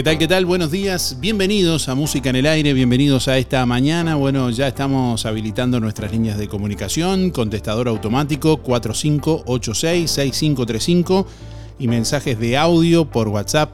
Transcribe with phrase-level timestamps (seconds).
[0.00, 0.16] ¿Qué tal?
[0.16, 0.46] ¿Qué tal?
[0.46, 1.18] Buenos días.
[1.20, 4.14] Bienvenidos a Música en el Aire, bienvenidos a esta mañana.
[4.14, 11.26] Bueno, ya estamos habilitando nuestras líneas de comunicación, contestador automático 4586-6535
[11.78, 13.72] y mensajes de audio por WhatsApp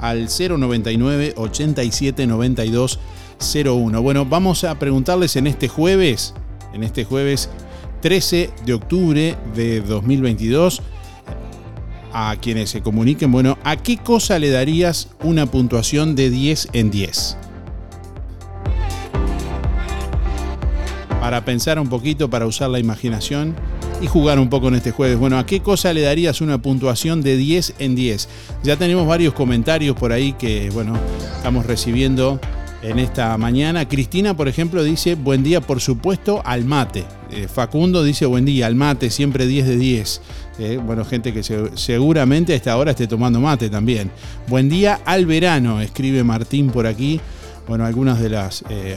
[0.00, 6.34] al 099 879201 Bueno, vamos a preguntarles en este jueves,
[6.74, 7.50] en este jueves
[8.00, 10.82] 13 de octubre de 2022,
[12.12, 16.90] a quienes se comuniquen, bueno, ¿a qué cosa le darías una puntuación de 10 en
[16.90, 17.36] 10?
[21.20, 23.54] Para pensar un poquito, para usar la imaginación
[24.00, 25.18] y jugar un poco en este jueves.
[25.18, 28.28] Bueno, ¿a qué cosa le darías una puntuación de 10 en 10?
[28.64, 30.94] Ya tenemos varios comentarios por ahí que, bueno,
[31.36, 32.40] estamos recibiendo
[32.82, 33.88] en esta mañana.
[33.88, 37.04] Cristina, por ejemplo, dice, buen día, por supuesto, al mate.
[37.30, 40.20] Eh, Facundo dice, buen día, al mate, siempre 10 de 10.
[40.58, 44.10] Eh, bueno, gente que seguramente a esta hora esté tomando mate también.
[44.48, 47.20] Buen día al verano, escribe Martín por aquí.
[47.68, 48.64] Bueno, algunas de las...
[48.68, 48.96] Eh,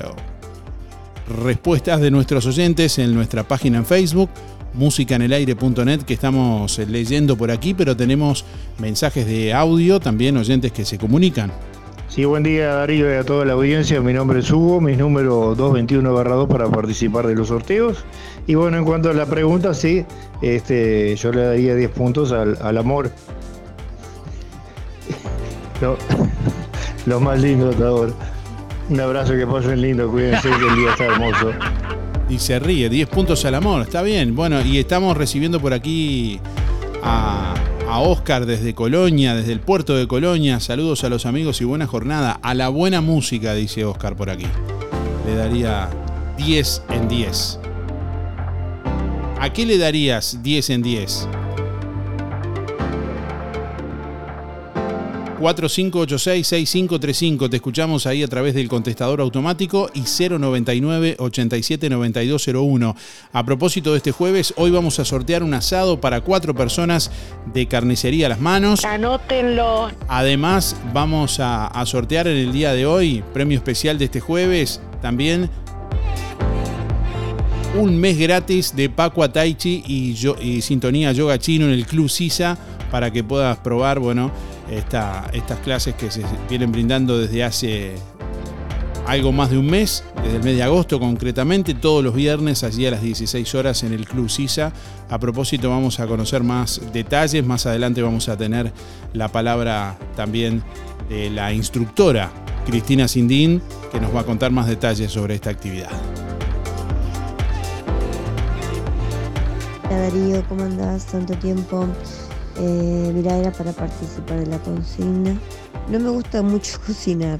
[1.27, 4.29] respuestas de nuestros oyentes en nuestra página en Facebook
[4.75, 8.45] musicanelaire.net que estamos leyendo por aquí, pero tenemos
[8.77, 11.51] mensajes de audio, también oyentes que se comunican.
[12.07, 14.00] Sí, buen día Darío y a toda la audiencia.
[14.00, 18.06] Mi nombre es Hugo, mi número 221-2 para participar de los sorteos.
[18.48, 20.06] Y bueno, en cuanto a la pregunta, sí,
[20.42, 23.12] este, yo le daría 10 puntos al, amor.
[27.06, 28.13] Lo, más lindo hasta ahora.
[28.90, 31.52] Un abrazo, que pasen lindo, cuídense, que el día está hermoso.
[32.30, 34.36] Y se ríe, 10 puntos al amor, está bien.
[34.36, 36.40] Bueno, y estamos recibiendo por aquí
[37.04, 37.56] a
[37.95, 40.59] a Oscar desde Colonia, desde el puerto de Colonia.
[40.59, 42.38] Saludos a los amigos y buena jornada.
[42.42, 44.47] A la buena música, dice Oscar por aquí.
[45.25, 45.89] Le daría
[46.36, 47.59] 10 en 10.
[49.39, 51.30] ¿A qué le darías 10 en 10?
[55.39, 57.49] 4586-6535.
[57.49, 62.95] Te escuchamos ahí a través del contestador automático y 099-879201.
[63.33, 67.11] A propósito de este jueves, hoy vamos a sortear un asado para cuatro personas
[67.53, 68.85] de carnicería a las manos.
[68.85, 69.91] Anótenlo.
[70.07, 75.49] Además, vamos a, sortear en el día de hoy, premio especial de este jueves, también
[77.77, 82.57] un mes gratis de Paco Taichi y, y Sintonía Yoga Chino en el Club Sisa
[82.89, 84.31] para que puedas probar, bueno,
[84.69, 87.95] estas clases que se vienen brindando desde hace
[89.06, 92.88] algo más de un mes, desde el mes de agosto concretamente, todos los viernes allí
[92.88, 94.73] a las 16 horas en el Club Sisa.
[95.09, 98.71] A propósito vamos a conocer más detalles, más adelante vamos a tener
[99.13, 100.63] la palabra también
[101.09, 102.31] de la instructora
[102.65, 103.61] Cristina Sindín,
[103.91, 105.91] que nos va a contar más detalles sobre esta actividad.
[109.85, 111.06] Hola Darío, ¿cómo andás?
[111.06, 111.88] Tanto tiempo.
[112.57, 115.38] Eh, mira, era para participar de la consigna.
[115.90, 117.40] No me gusta mucho cocinar,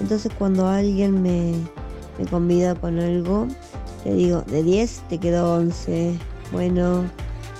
[0.00, 1.52] entonces cuando alguien me,
[2.18, 3.46] me convida con algo,
[4.04, 6.18] le digo, de 10 te quedó 11.
[6.52, 7.04] Bueno,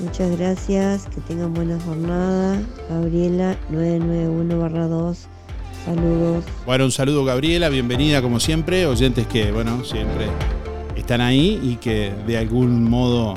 [0.01, 2.61] muchas gracias, que tengan buena jornada.
[2.89, 5.17] Gabriela 991-2.
[5.85, 6.45] Saludos.
[6.65, 8.87] Bueno, un saludo Gabriela, bienvenida como siempre.
[8.87, 10.27] Oyentes que, bueno, siempre
[10.97, 13.35] están ahí y que de algún modo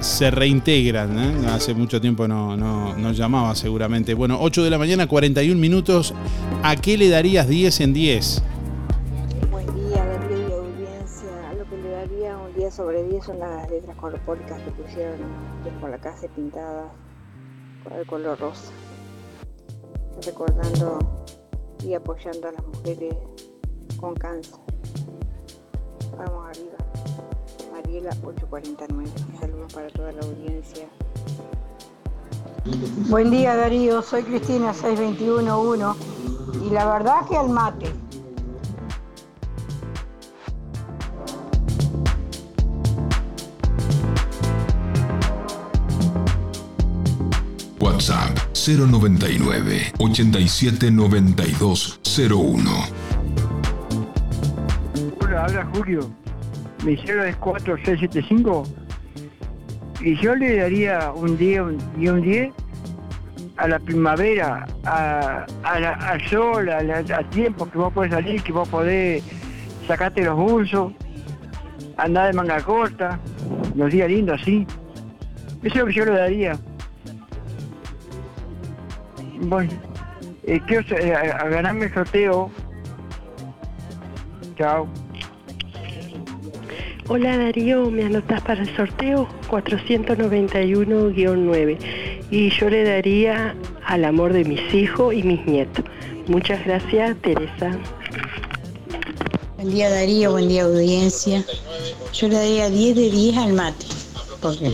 [0.00, 1.18] se reintegran.
[1.18, 1.46] ¿eh?
[1.48, 4.14] Hace mucho tiempo no, no, llamaba seguramente.
[4.14, 6.14] Bueno, 8 de la mañana, 41 minutos.
[6.62, 8.42] ¿A qué le darías 10 en 10?
[9.50, 11.50] Buen día, Gabriel y audiencia.
[11.50, 15.18] A lo que le daría un 10 sobre 10 son las letras corpóricas que pusieron
[15.80, 16.92] con la casa pintada
[17.84, 18.72] con el color rosa.
[20.24, 21.26] Recordando
[21.84, 23.14] y apoyando a las mujeres
[23.98, 24.54] con cáncer.
[26.16, 26.77] Vamos arriba.
[27.88, 29.10] Mariela 849.
[29.40, 30.86] Saludos para toda la audiencia.
[33.08, 35.98] Buen día Darío, soy Cristina 6211
[36.66, 37.90] y la verdad que al mate.
[47.80, 52.70] WhatsApp 099 879201.
[55.22, 56.27] Hola, habla Julio
[56.84, 58.64] mi cielo es 4675
[60.00, 61.62] y yo le daría un 10
[61.98, 62.52] y un 10
[63.56, 69.24] a la primavera, a, al sol, a, tiempo que vos podés salir, que vos podés
[69.88, 70.92] sacarte los bolsos,
[71.96, 73.18] andar de manga corta,
[73.74, 74.64] los días lindos así.
[75.62, 76.56] Eso es lo que yo le daría.
[79.40, 79.72] Bueno,
[80.44, 82.50] eh, quiero eh, a ganarme el sorteo.
[84.56, 84.88] Chao.
[87.10, 89.26] Hola Darío, ¿me anotas para el sorteo?
[89.50, 91.78] 491-9.
[92.30, 95.86] Y yo le daría al amor de mis hijos y mis nietos.
[96.26, 97.78] Muchas gracias, Teresa.
[99.56, 101.42] Buen día Darío, buen día audiencia.
[102.12, 103.86] Yo le daría 10 de 10 al mate,
[104.42, 104.70] porque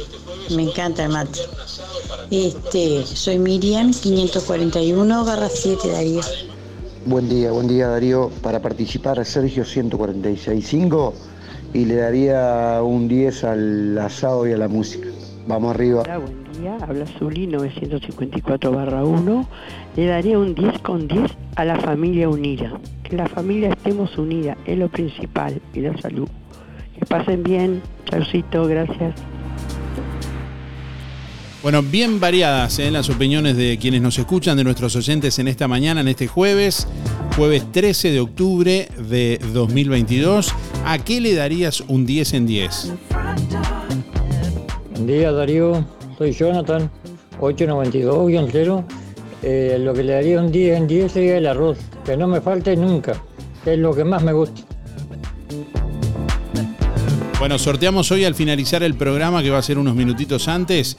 [0.56, 1.38] me encanta el mate.
[2.32, 6.22] Este, soy Miriam, 541 7 Darío.
[7.06, 8.32] Buen día, buen día Darío.
[8.42, 11.14] Para participar, Sergio 1465
[11.74, 15.08] y le daría un 10 al asado y a la música.
[15.46, 16.02] Vamos arriba.
[16.02, 16.78] Hola, buen día.
[16.80, 19.46] Habla Zuli 954 1.
[19.96, 22.72] Le daría un 10 con 10 a la familia unida.
[23.02, 26.28] Que la familia estemos unida es lo principal y la salud.
[26.98, 27.82] Que pasen bien.
[28.04, 29.14] Chaucito, gracias.
[31.64, 32.90] Bueno, bien variadas ¿eh?
[32.90, 36.86] las opiniones de quienes nos escuchan, de nuestros oyentes en esta mañana, en este jueves,
[37.36, 40.52] jueves 13 de octubre de 2022.
[40.84, 42.92] ¿A qué le darías un 10 en 10?
[44.90, 45.82] Buen día, Darío.
[46.18, 46.90] Soy Jonathan,
[47.40, 48.84] 892-0.
[49.78, 52.76] lo que le daría un 10 en 10 sería el arroz, que no me falte
[52.76, 53.14] nunca,
[53.64, 54.60] que es lo que más me gusta.
[57.38, 60.98] Bueno, sorteamos hoy al finalizar el programa, que va a ser unos minutitos antes,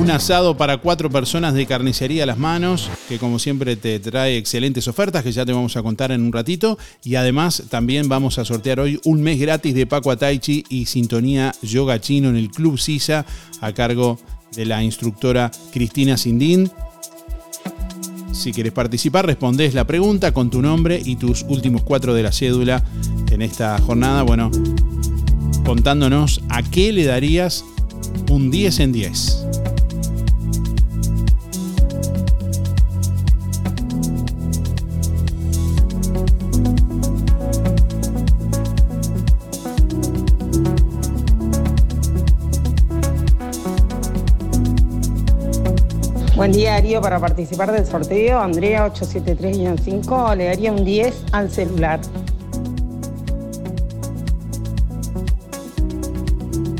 [0.00, 4.38] un asado para cuatro personas de carnicería a las manos, que como siempre te trae
[4.38, 6.78] excelentes ofertas, que ya te vamos a contar en un ratito.
[7.04, 11.52] Y además también vamos a sortear hoy un mes gratis de Paco Ataichi y Sintonía
[11.60, 13.26] Yoga Chino en el Club Sisa,
[13.60, 14.18] a cargo
[14.56, 16.70] de la instructora Cristina Sindín.
[18.32, 22.32] Si quieres participar, respondés la pregunta con tu nombre y tus últimos cuatro de la
[22.32, 22.82] cédula
[23.30, 24.22] en esta jornada.
[24.22, 24.50] Bueno,
[25.66, 27.66] contándonos a qué le darías
[28.30, 29.46] un 10 en 10.
[46.40, 52.00] Buen día Darío, para participar del sorteo, Andrea 873-5, le daría un 10 al celular.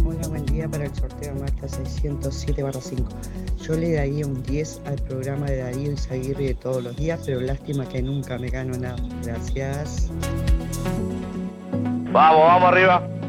[0.07, 3.05] Hola, buen día para el sorteo Marta 607-5.
[3.61, 7.43] Yo le daría un 10 al programa de Darío Izaguirre de todos los días, pero
[7.43, 8.97] lástima que nunca me gano nada.
[9.23, 10.09] Gracias.
[12.11, 13.20] Vamos, vamos arriba.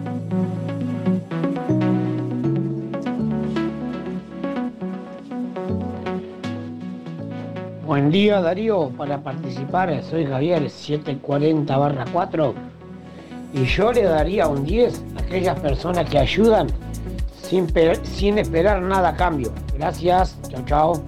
[7.92, 12.56] Buen día Darío, para participar soy Javier 740 4
[13.54, 16.68] y yo le daría un 10 a aquellas personas que ayudan
[17.44, 17.68] sin,
[18.04, 19.52] sin esperar nada a cambio.
[19.78, 21.04] Gracias, chao chao.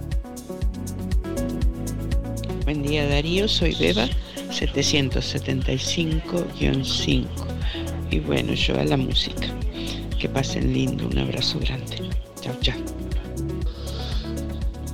[2.66, 4.04] Buen día Darío, soy Beba
[4.50, 7.26] 775-5
[8.10, 9.46] y bueno, yo a la música.
[10.18, 12.10] Que pasen lindo, un abrazo grande.
[12.42, 12.76] Chao, chao.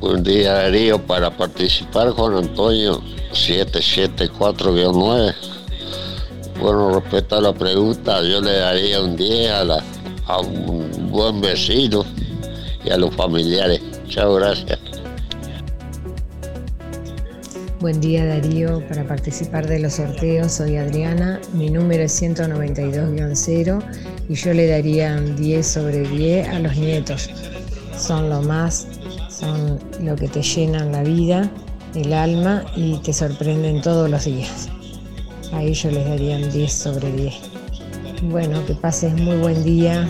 [0.01, 3.03] Buen día Darío, para participar Juan Antonio
[3.33, 5.35] 774-9.
[6.59, 9.83] Bueno, respecto a la pregunta, yo le daría un 10 a,
[10.41, 12.07] un buen vecino
[12.83, 13.83] y a los familiares.
[14.09, 14.79] Chao, gracias.
[17.81, 23.83] Buen día Darío, para participar de los sorteos soy Adriana, mi número es 192-0
[24.31, 27.29] y yo le daría un 10 sobre 10 a los nietos.
[27.99, 28.87] Son lo más
[29.41, 31.51] son lo que te llenan la vida,
[31.95, 34.69] el alma y te sorprenden todos los días.
[35.53, 37.35] A ellos les darían 10 sobre 10.
[38.25, 40.07] Bueno, que pases muy buen día.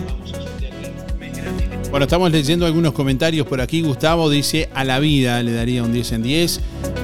[1.89, 3.81] Bueno, estamos leyendo algunos comentarios por aquí.
[3.81, 6.61] Gustavo dice, a la vida le daría un 10 en 10.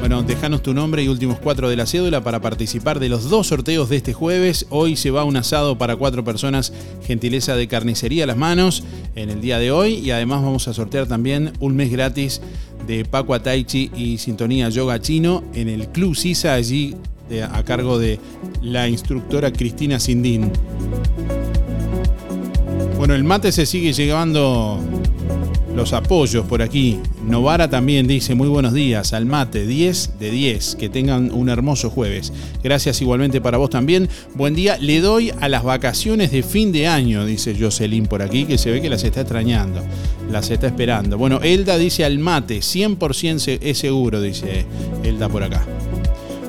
[0.08, 3.48] Bueno, dejanos tu nombre y últimos cuatro de la cédula para participar de los dos
[3.48, 4.66] sorteos de este jueves.
[4.70, 6.72] Hoy se va un asado para cuatro personas,
[7.06, 8.86] gentileza de carnicería a las manos
[9.16, 9.96] en el día de hoy.
[9.96, 12.40] Y además vamos a sortear también un mes gratis
[12.88, 16.96] de Paco Ataichi y Sintonía Yoga Chino en el Club Sisa, allí
[17.52, 18.18] a cargo de
[18.62, 20.54] la instructora Cristina Sindín.
[22.98, 24.80] Bueno, el mate se sigue llevando
[25.78, 27.00] los apoyos por aquí.
[27.24, 30.76] Novara también dice muy buenos días al mate, 10 de 10.
[30.76, 32.34] Que tengan un hermoso jueves.
[32.64, 34.10] Gracias igualmente para vos también.
[34.34, 34.78] Buen día.
[34.80, 38.72] Le doy a las vacaciones de fin de año, dice Jocelyn por aquí, que se
[38.72, 39.82] ve que las está extrañando.
[40.32, 41.20] Las está esperando.
[41.20, 44.66] Bueno, Elda dice al mate, 100% es seguro, dice
[45.04, 45.64] Elda por acá.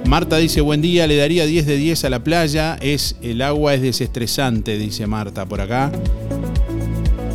[0.07, 2.79] Marta dice, buen día, le daría 10 de 10 a la playa.
[2.81, 5.93] Es, el agua es desestresante, dice Marta por acá.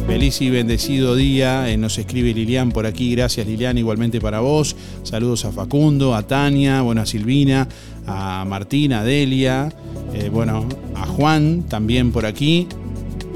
[0.05, 4.75] Feliz y bendecido día, eh, nos escribe Lilian por aquí, gracias Lilian, igualmente para vos.
[5.03, 7.69] Saludos a Facundo, a Tania, bueno, a Silvina,
[8.05, 9.74] a Martina, a Delia,
[10.13, 12.67] eh, bueno, a Juan también por aquí.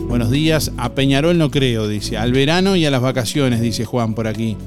[0.10, 4.14] Buenos días, a Peñarol no creo, dice, al verano y a las vacaciones, dice Juan
[4.14, 4.58] por aquí.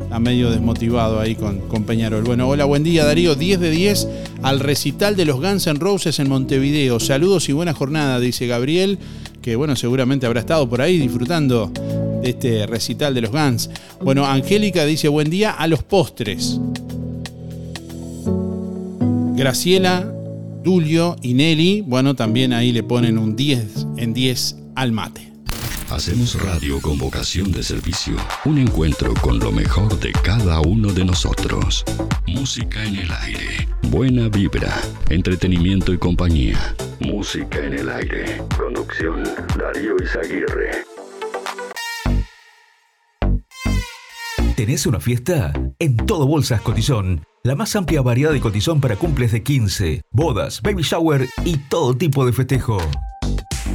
[0.00, 2.22] Está medio desmotivado ahí con, con Peñarol.
[2.22, 4.08] Bueno, hola, buen día Darío, 10 de 10
[4.42, 6.98] al recital de los Guns N' Roses en Montevideo.
[6.98, 8.98] Saludos y buena jornada, dice Gabriel
[9.42, 11.72] que bueno, seguramente habrá estado por ahí disfrutando
[12.22, 13.70] de este recital de los Guns.
[14.02, 16.60] Bueno, Angélica dice buen día a los postres.
[19.34, 20.12] Graciela,
[20.64, 25.27] Tulio y Nelly, bueno, también ahí le ponen un 10 en 10 al mate.
[25.90, 28.14] Hacemos radio con vocación de servicio.
[28.44, 31.82] Un encuentro con lo mejor de cada uno de nosotros.
[32.26, 33.68] Música en el aire.
[33.84, 34.80] Buena vibra.
[35.08, 36.76] Entretenimiento y compañía.
[37.00, 38.42] Música en el aire.
[38.58, 39.22] Conducción
[39.58, 40.84] Darío Izaguirre.
[44.56, 45.54] ¿Tenés una fiesta?
[45.78, 47.24] En todo Bolsas Cotizón.
[47.44, 51.96] La más amplia variedad de cotizón para cumples de 15, bodas, baby shower y todo
[51.96, 52.78] tipo de festejo.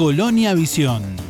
[0.00, 1.29] Colonia Visión.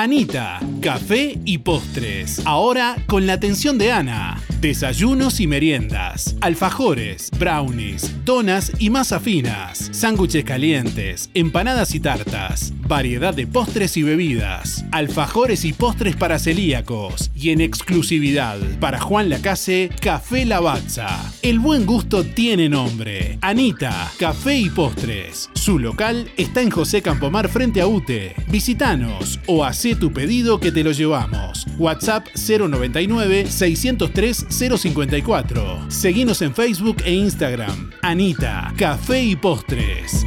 [0.00, 2.40] Anita, café y postres.
[2.46, 4.40] Ahora con la atención de Ana.
[4.62, 13.32] Desayunos y meriendas, alfajores, brownies, donas y masas finas, sándwiches calientes, empanadas y tartas, variedad
[13.32, 19.88] de postres y bebidas, alfajores y postres para celíacos y en exclusividad para Juan Lacase,
[19.98, 21.32] Café Lavazza.
[21.40, 23.38] El buen gusto tiene nombre.
[23.40, 25.48] Anita, Café y Postres.
[25.54, 28.34] Su local está en José Campomar frente a UTE.
[28.48, 31.66] Visítanos o tu pedido que te lo llevamos.
[31.78, 35.90] WhatsApp 099 603 054.
[35.90, 37.90] Seguinos en Facebook e Instagram.
[38.02, 40.26] Anita, Café y Postres.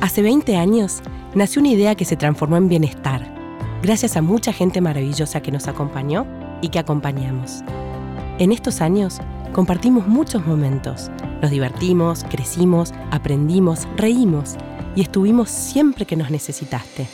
[0.00, 1.02] Hace 20 años
[1.34, 3.34] nació una idea que se transformó en bienestar,
[3.82, 6.26] gracias a mucha gente maravillosa que nos acompañó
[6.62, 7.62] y que acompañamos.
[8.38, 9.18] En estos años
[9.52, 11.10] compartimos muchos momentos,
[11.42, 14.56] nos divertimos, crecimos, aprendimos, reímos
[14.98, 17.06] y estuvimos siempre que nos necesitaste.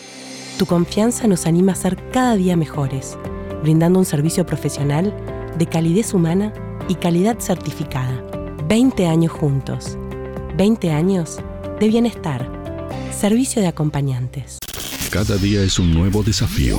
[0.56, 3.18] Tu confianza nos anima a ser cada día mejores,
[3.62, 5.14] brindando un servicio profesional
[5.58, 6.50] de calidez humana
[6.88, 8.24] y calidad certificada.
[8.66, 9.98] 20 años juntos.
[10.56, 11.40] 20 años
[11.78, 12.50] de bienestar.
[13.14, 14.60] Servicio de acompañantes.
[15.10, 16.78] Cada día es un nuevo desafío.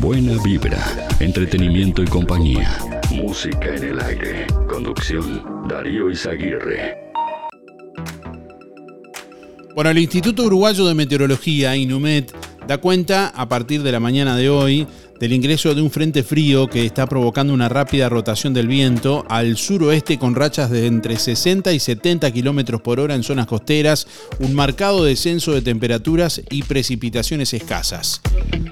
[0.00, 0.84] Buena vibra,
[1.20, 2.85] entretenimiento y compañía.
[3.10, 4.46] Música en el aire.
[4.68, 6.96] Conducción, Darío Izaguirre.
[9.74, 12.32] Bueno, el Instituto Uruguayo de Meteorología, INUMET,
[12.66, 14.86] da cuenta a partir de la mañana de hoy
[15.18, 19.56] del ingreso de un frente frío que está provocando una rápida rotación del viento al
[19.56, 24.06] suroeste con rachas de entre 60 y 70 kilómetros por hora en zonas costeras,
[24.38, 28.20] un marcado descenso de temperaturas y precipitaciones escasas.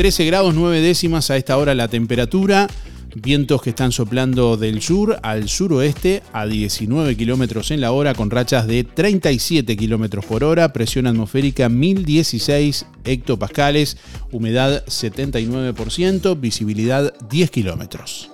[0.00, 2.68] 13 grados 9 décimas a esta hora la temperatura.
[3.14, 8.30] Vientos que están soplando del sur al suroeste a 19 kilómetros en la hora con
[8.30, 13.98] rachas de 37 kilómetros por hora, presión atmosférica 1016 hectopascales,
[14.32, 18.30] humedad 79%, visibilidad 10 kilómetros.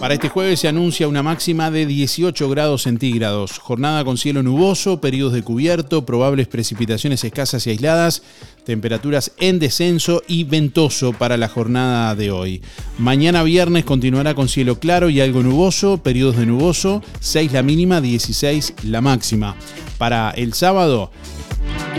[0.00, 4.98] Para este jueves se anuncia una máxima de 18 grados centígrados, jornada con cielo nuboso,
[4.98, 8.22] periodos de cubierto, probables precipitaciones escasas y aisladas,
[8.70, 12.62] temperaturas en descenso y ventoso para la jornada de hoy.
[12.98, 18.00] Mañana viernes continuará con cielo claro y algo nuboso, periodos de nuboso, 6 la mínima,
[18.00, 19.56] 16 la máxima.
[19.98, 21.10] Para el sábado,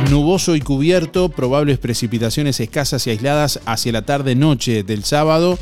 [0.09, 5.59] Nuboso y cubierto, probables precipitaciones escasas y aisladas hacia la tarde-noche del sábado,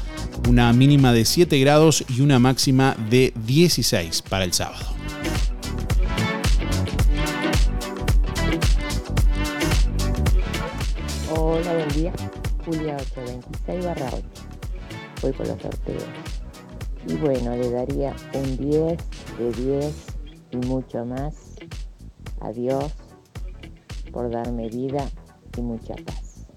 [0.48, 4.86] una mínima de 7 grados y una máxima de 16 para el sábado.
[11.90, 12.14] Día.
[12.66, 14.24] Julia 826 barra 8.
[15.22, 16.04] Voy por los sorteos.
[17.08, 18.98] Y bueno, le daría un 10
[19.38, 19.96] de 10
[20.52, 21.56] y mucho más.
[22.42, 22.94] Adiós
[24.12, 25.10] por darme vida
[25.58, 26.48] y mucha paz.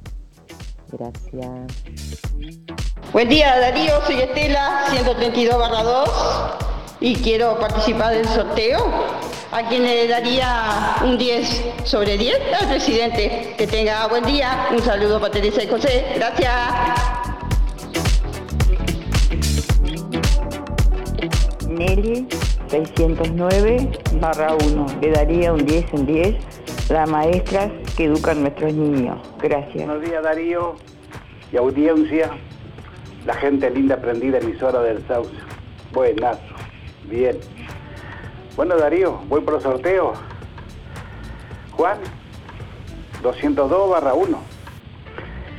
[0.91, 1.83] Gracias.
[3.13, 6.11] Buen día Darío, soy Estela, 132 barra 2
[7.03, 8.79] y quiero participar del sorteo.
[9.51, 13.55] A quien le daría un 10 sobre 10 al presidente.
[13.59, 14.69] Que tenga buen día.
[14.71, 16.07] Un saludo para Teresa y José.
[16.15, 16.53] Gracias.
[21.69, 22.27] Nelly
[22.69, 24.87] 609 barra 1.
[25.03, 26.37] Le daría un 10 en 10
[26.89, 29.19] las maestras que educan a nuestros niños.
[29.39, 29.87] Gracias.
[29.87, 30.77] Buenos días Darío
[31.53, 32.31] y audiencia,
[33.27, 35.31] la gente linda aprendida emisora del Sauce.
[35.93, 36.41] Buenazo,
[37.05, 37.39] bien.
[38.57, 40.13] Bueno Darío, voy por el sorteo.
[41.73, 41.99] Juan,
[43.23, 44.39] 202 barra 1.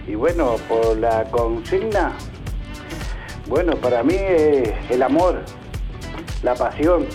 [0.07, 2.13] Y bueno, por la consigna,
[3.47, 5.41] bueno, para mí es el amor,
[6.43, 7.05] la pasión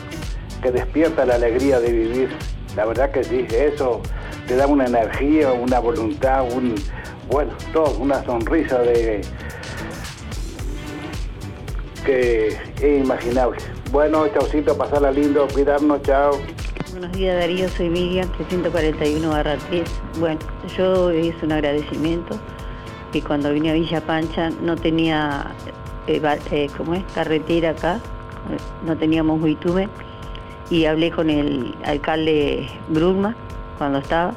[0.62, 2.36] que despierta la alegría de vivir.
[2.76, 4.02] La verdad que sí, eso
[4.46, 6.74] te da una energía, una voluntad, un,
[7.30, 9.20] bueno, todo, una sonrisa de
[12.04, 13.77] que es inimaginable.
[13.90, 16.33] Bueno, chaucito, pasarla lindo, cuidarnos, chao.
[16.90, 19.83] Buenos días Darío, soy Miriam, 341 barra 3.
[20.20, 20.38] Bueno,
[20.77, 22.38] yo hice un agradecimiento
[23.12, 25.55] que cuando vine a Villa Pancha no tenía,
[26.07, 26.20] eh,
[26.51, 27.05] eh, ¿cómo es?
[27.14, 27.98] Carretera acá,
[28.85, 29.88] no teníamos bitumen
[30.68, 33.35] y hablé con el alcalde Brulma
[33.79, 34.35] cuando estaba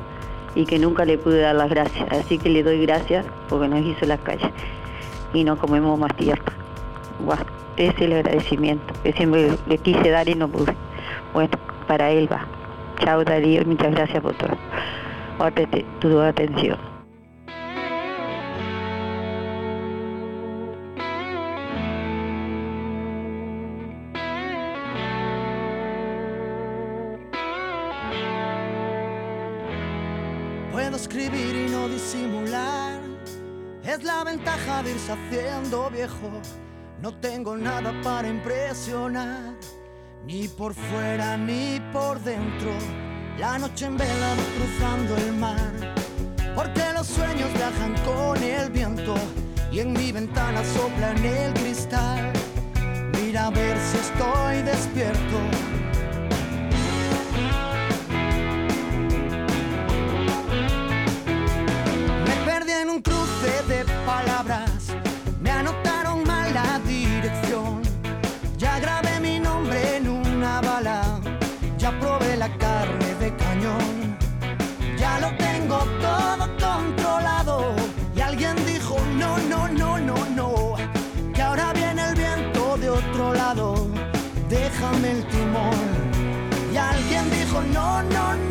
[0.55, 2.09] y que nunca le pude dar las gracias.
[2.09, 4.51] Así que le doy gracias porque nos hizo las calles
[5.33, 6.41] y no comemos más tierra.
[7.19, 10.75] Ese es el agradecimiento que siempre le quise dar y no pude.
[11.33, 11.51] Bueno,
[11.87, 12.45] para él va.
[13.03, 14.57] Chao Darío muchas gracias por todo.
[15.99, 16.77] Tu atención.
[30.71, 33.01] Puedo escribir y no disimular.
[33.83, 36.29] Es la ventaja de irse haciendo viejo.
[37.01, 39.55] No tengo nada para impresionar,
[40.23, 42.69] ni por fuera ni por dentro.
[43.39, 45.95] La noche en vela cruzando el mar,
[46.53, 49.15] porque los sueños viajan con el viento
[49.71, 52.31] y en mi ventana sopla el cristal.
[53.13, 55.39] Mira a ver si estoy despierto.
[62.27, 64.93] Me perdí en un cruce de palabras,
[65.41, 66.00] me anotaron
[71.77, 74.17] ya probé la carne de cañón.
[74.97, 77.75] Ya lo tengo todo controlado.
[78.15, 80.75] Y alguien dijo, no, no, no, no, no.
[81.33, 83.87] Que ahora viene el viento de otro lado.
[84.49, 85.79] Déjame el timón.
[86.73, 88.50] Y alguien dijo, no, no, no.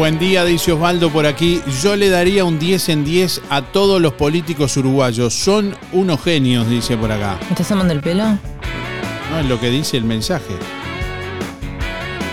[0.00, 1.60] Buen día, dice Osvaldo por aquí.
[1.82, 5.34] Yo le daría un 10 en 10 a todos los políticos uruguayos.
[5.34, 7.38] Son unos genios, dice por acá.
[7.42, 8.24] ¿Me estás tomando el pelo?
[8.24, 10.54] No es lo que dice el mensaje.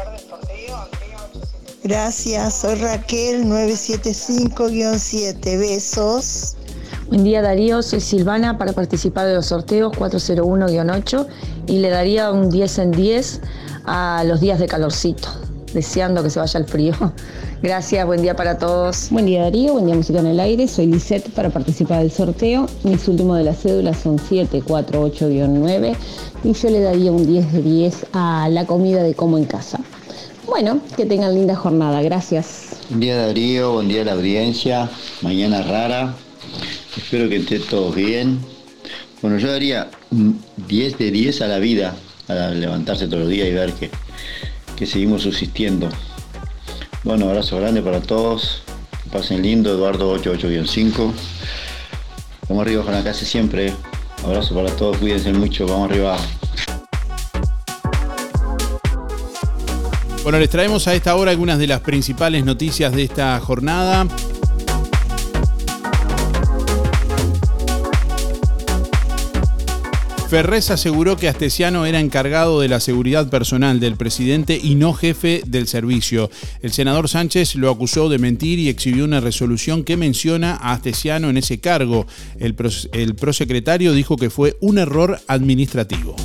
[1.85, 5.59] Gracias, soy Raquel 975-7.
[5.59, 6.57] Besos.
[7.09, 11.27] Buen día Darío, soy Silvana para participar de los sorteos 401-8
[11.69, 13.41] y le daría un 10 en 10
[13.85, 15.29] a los días de calorcito,
[15.73, 16.95] deseando que se vaya el frío.
[17.63, 19.09] Gracias, buen día para todos.
[19.11, 22.67] Buen día Darío, buen día Música en el Aire, soy Lisette para participar del sorteo.
[22.83, 25.97] Mis últimos de las cédulas son 748-9
[26.43, 29.79] y yo le daría un 10 de 10 a la comida de como en casa.
[30.45, 32.65] Bueno, que tengan linda jornada, gracias.
[32.89, 34.91] Buen día Darío, buen día a la audiencia,
[35.23, 36.15] mañana rara,
[36.97, 38.39] espero que esté todo bien.
[39.23, 41.97] Bueno, yo daría un 10 de 10 a la vida,
[42.29, 43.91] a levantarse todos los días y ver que,
[44.77, 45.89] que seguimos subsistiendo.
[47.05, 48.63] Bueno, abrazo grande para todos,
[49.13, 51.13] pasen lindo, Eduardo 88-5.
[52.49, 53.73] Vamos arriba con la casa siempre,
[54.25, 56.17] abrazo para todos, cuídense mucho, vamos arriba.
[60.23, 64.09] Bueno, les traemos a esta hora algunas de las principales noticias de esta jornada.
[70.29, 75.43] Ferrez aseguró que Astesiano era encargado de la seguridad personal del presidente y no jefe
[75.47, 76.31] del servicio.
[76.63, 81.31] El senador Sánchez lo acusó de mentir y exhibió una resolución que menciona a Astesiano
[81.31, 82.07] en ese cargo.
[82.41, 82.57] El,
[82.93, 86.17] el prosecretario dijo que fue un error administrativo.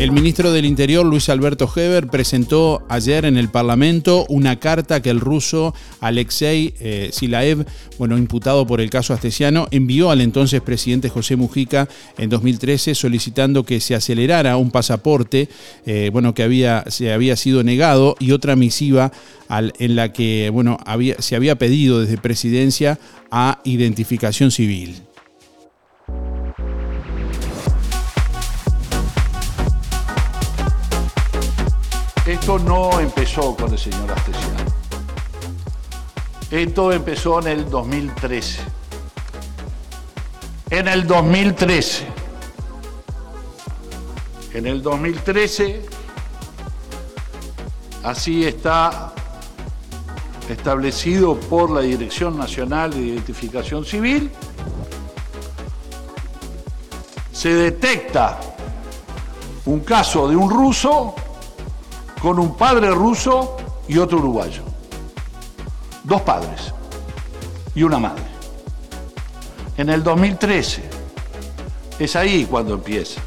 [0.00, 5.10] El ministro del Interior, Luis Alberto Heber, presentó ayer en el Parlamento una carta que
[5.10, 7.66] el ruso Alexei eh, Silaev,
[7.98, 11.86] bueno, imputado por el caso Astesiano, envió al entonces presidente José Mujica
[12.16, 15.50] en 2013 solicitando que se acelerara un pasaporte,
[15.84, 19.12] eh, bueno, que había, se había sido negado y otra misiva
[19.50, 22.98] en la que, bueno, había, se había pedido desde presidencia
[23.30, 25.09] a identificación civil.
[32.50, 34.64] Esto no empezó con el señor Astesiano.
[36.50, 38.60] Esto empezó en el 2013.
[40.70, 42.06] En el 2013.
[44.54, 45.86] En el 2013,
[48.02, 49.12] así está
[50.48, 54.28] establecido por la Dirección Nacional de Identificación Civil,
[57.30, 58.40] se detecta
[59.66, 61.14] un caso de un ruso
[62.20, 63.56] con un padre ruso
[63.88, 64.62] y otro uruguayo.
[66.04, 66.72] Dos padres
[67.74, 68.24] y una madre.
[69.76, 70.82] En el 2013.
[71.98, 73.20] Es ahí cuando empieza.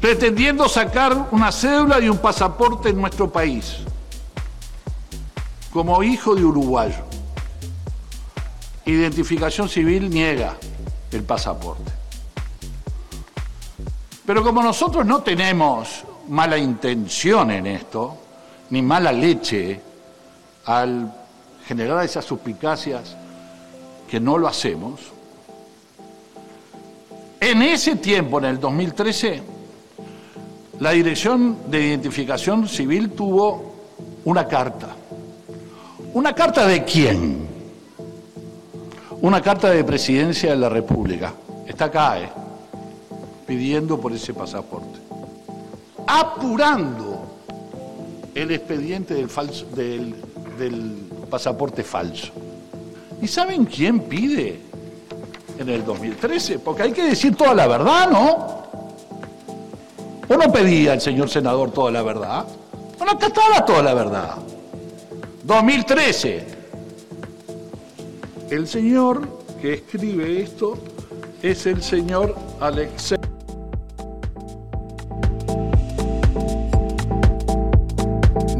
[0.00, 3.78] Pretendiendo sacar una cédula y un pasaporte en nuestro país.
[5.72, 7.04] Como hijo de uruguayo.
[8.86, 10.56] Identificación civil niega
[11.12, 11.92] el pasaporte.
[14.24, 18.16] Pero como nosotros no tenemos mala intención en esto,
[18.70, 19.80] ni mala leche
[20.64, 21.12] al
[21.66, 23.16] generar esas suspicacias
[24.08, 25.00] que no lo hacemos,
[27.40, 29.42] en ese tiempo, en el 2013,
[30.78, 33.74] la Dirección de Identificación Civil tuvo
[34.24, 34.94] una carta.
[36.14, 37.48] ¿Una carta de quién?
[39.20, 41.32] Una carta de Presidencia de la República.
[41.66, 42.30] Está acá, ¿eh?
[43.46, 45.09] Pidiendo por ese pasaporte
[46.10, 47.24] apurando
[48.34, 52.32] el expediente del, pasaporte falso.
[53.22, 54.58] ¿Y saben quién pide
[55.56, 56.58] en el 2013?
[56.58, 58.60] Porque hay que decir toda la verdad, ¿no?
[60.28, 62.44] ¿O no pedía el señor senador toda la verdad?
[62.98, 64.34] Bueno, acá estaba toda la verdad.
[65.44, 66.46] 2013.
[68.50, 69.28] El señor
[69.62, 70.76] que escribe esto
[71.42, 73.19] es el señor Alexei.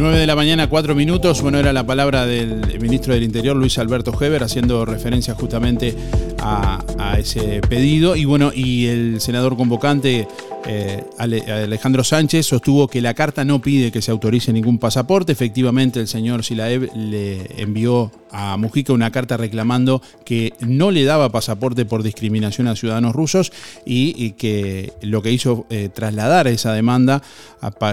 [0.00, 1.42] 9 de la mañana, 4 minutos.
[1.42, 5.94] Bueno, era la palabra del ministro del Interior, Luis Alberto Heber, haciendo referencia justamente
[6.38, 8.16] a, a ese pedido.
[8.16, 10.26] Y bueno, y el senador convocante
[10.66, 15.32] eh, Alejandro Sánchez sostuvo que la carta no pide que se autorice ningún pasaporte.
[15.32, 21.30] Efectivamente, el señor Silaev le envió a Mujica una carta reclamando que no le daba
[21.30, 23.52] pasaporte por discriminación a ciudadanos rusos
[23.84, 27.22] y, que lo que hizo eh, trasladar esa demanda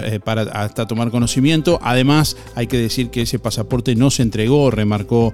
[0.04, 1.80] eh, para hasta tomar conocimiento.
[1.82, 5.32] Además, hay que decir que ese pasaporte no se entregó, remarcó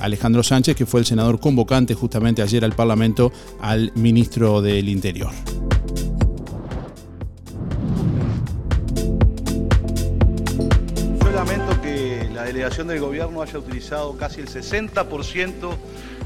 [0.00, 5.30] Alejandro Sánchez, que fue el senador convocante justamente ayer al Parlamento al ministro del Interior.
[12.48, 15.70] Delegación del gobierno haya utilizado casi el 60%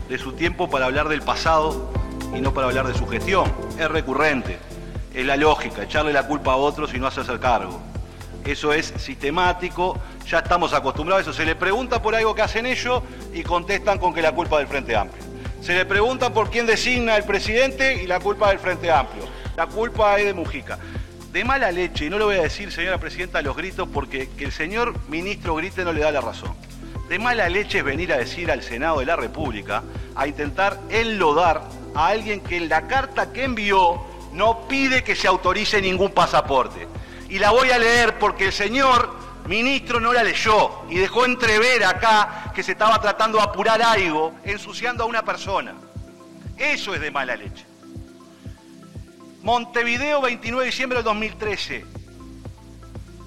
[0.09, 1.93] de su tiempo para hablar del pasado
[2.35, 3.53] y no para hablar de su gestión.
[3.79, 4.59] Es recurrente,
[5.13, 7.81] es la lógica, echarle la culpa a otros y no hacerse cargo.
[8.45, 11.37] Eso es sistemático, ya estamos acostumbrados a eso.
[11.37, 14.69] Se le pregunta por algo que hacen ellos y contestan con que la culpa del
[14.69, 15.23] Frente Amplio.
[15.61, 19.25] Se le pregunta por quién designa el presidente y la culpa del Frente Amplio.
[19.57, 20.79] La culpa es de Mujica
[21.33, 24.29] de mala leche, y no lo voy a decir, señora presidenta, a los gritos, porque
[24.29, 26.55] que el señor ministro grite no le da la razón.
[27.09, 29.83] De mala leche es venir a decir al Senado de la República,
[30.15, 31.63] a intentar enlodar
[31.95, 36.87] a alguien que en la carta que envió no pide que se autorice ningún pasaporte.
[37.31, 39.17] Y la voy a leer porque el señor
[39.47, 44.35] ministro no la leyó y dejó entrever acá que se estaba tratando de apurar algo,
[44.45, 45.75] ensuciando a una persona.
[46.59, 47.72] Eso es de mala leche.
[49.43, 51.85] Montevideo, 29 de diciembre del 2013.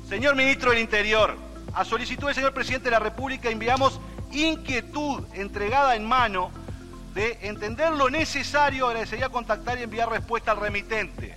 [0.07, 1.35] Señor Ministro del Interior,
[1.73, 3.99] a solicitud del señor Presidente de la República enviamos
[4.31, 6.51] inquietud entregada en mano
[7.13, 11.35] de entender lo necesario, agradecería contactar y enviar respuesta al remitente.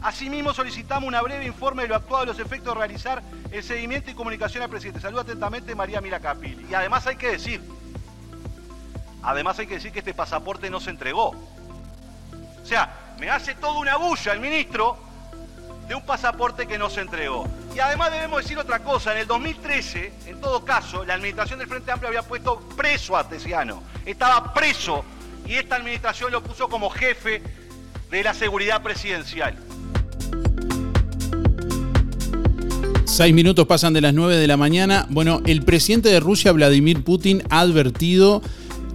[0.00, 4.10] Asimismo, solicitamos una breve informe de lo actuado de los efectos de realizar el seguimiento
[4.10, 5.00] y comunicación al presidente.
[5.00, 6.66] Saludos atentamente, María Miracapil.
[6.68, 7.60] Y además hay que decir,
[9.22, 11.28] además hay que decir que este pasaporte no se entregó.
[11.30, 14.96] O sea, me hace toda una bulla el ministro
[15.88, 17.46] de un pasaporte que no se entregó.
[17.74, 21.68] Y además debemos decir otra cosa, en el 2013, en todo caso, la administración del
[21.68, 25.04] Frente Amplio había puesto preso a Tesiano, estaba preso
[25.46, 27.42] y esta administración lo puso como jefe
[28.10, 29.56] de la seguridad presidencial.
[33.04, 35.06] Seis minutos pasan de las nueve de la mañana.
[35.10, 38.40] Bueno, el presidente de Rusia, Vladimir Putin, ha advertido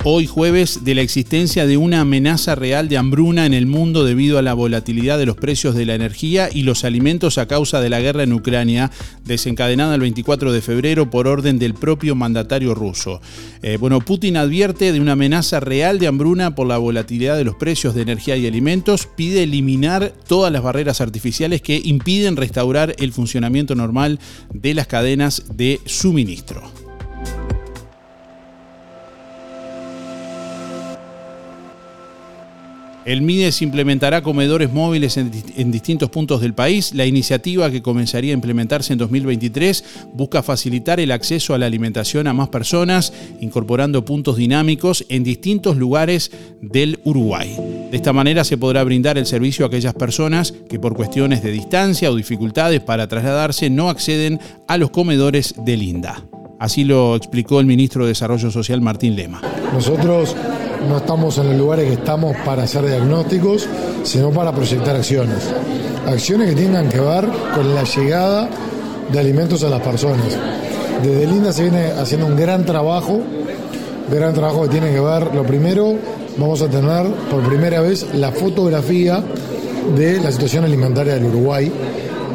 [0.09, 4.37] hoy jueves de la existencia de una amenaza real de hambruna en el mundo debido
[4.37, 7.89] a la volatilidad de los precios de la energía y los alimentos a causa de
[7.89, 8.89] la guerra en Ucrania,
[9.25, 13.19] desencadenada el 24 de febrero por orden del propio mandatario ruso.
[13.61, 17.55] Eh, bueno, Putin advierte de una amenaza real de hambruna por la volatilidad de los
[17.55, 23.11] precios de energía y alimentos, pide eliminar todas las barreras artificiales que impiden restaurar el
[23.11, 24.21] funcionamiento normal
[24.53, 26.86] de las cadenas de suministro.
[33.07, 36.93] El MIDES implementará comedores móviles en, distintos puntos del país.
[36.93, 42.27] La iniciativa, que comenzaría a implementarse en 2023, busca facilitar el acceso a la alimentación
[42.27, 47.55] a más personas, incorporando puntos dinámicos en distintos lugares del Uruguay.
[47.89, 51.53] De esta manera se podrá brindar el servicio a aquellas personas que por cuestiones de
[51.53, 56.25] distancia o dificultades para trasladarse no acceden a los comedores del INDA.
[56.59, 59.41] Así lo explicó el ministro de Desarrollo Social Martín Lema.
[59.71, 60.35] Nosotros
[60.87, 63.67] no estamos en los lugares que estamos para hacer diagnósticos,
[64.03, 65.37] sino para proyectar acciones.
[66.05, 68.49] Acciones que tengan que ver con la llegada
[69.11, 70.37] de alimentos a las personas.
[71.03, 73.19] Desde Linda se viene haciendo un gran trabajo,
[74.11, 75.95] gran trabajo que tiene que ver, lo primero,
[76.37, 79.21] vamos a tener por primera vez la fotografía
[79.95, 81.71] de la situación alimentaria del Uruguay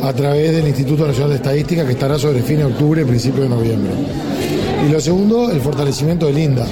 [0.02, 3.42] a través del Instituto Nacional de Estadística que estará sobre fin de octubre y principio
[3.42, 3.92] de noviembre.
[4.86, 6.66] Y lo segundo, el fortalecimiento de Linda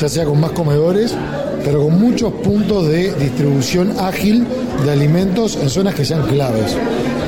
[0.00, 1.14] ya sea con más comedores,
[1.64, 4.46] pero con muchos puntos de distribución ágil
[4.84, 6.76] de alimentos en zonas que sean claves.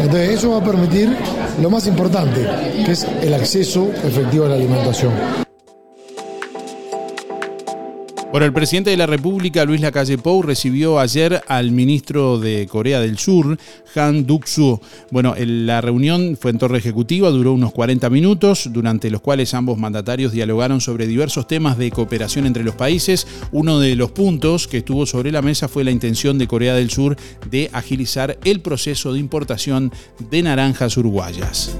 [0.01, 1.16] Entonces eso va a permitir
[1.62, 2.47] lo más importante,
[2.84, 5.53] que es el acceso efectivo a la alimentación.
[8.35, 12.99] Bueno, el presidente de la República, Luis Lacalle Pou, recibió ayer al ministro de Corea
[12.99, 13.57] del Sur,
[13.95, 14.80] Han Duk-soo.
[15.12, 19.78] Bueno, la reunión fue en torre ejecutiva, duró unos 40 minutos, durante los cuales ambos
[19.78, 23.24] mandatarios dialogaron sobre diversos temas de cooperación entre los países.
[23.53, 26.91] Uno de los puntos que estuvo sobre la mesa fue la intención de Corea del
[26.91, 27.16] Sur
[27.49, 31.76] de agilizar el proceso de importación de naranjas uruguayas.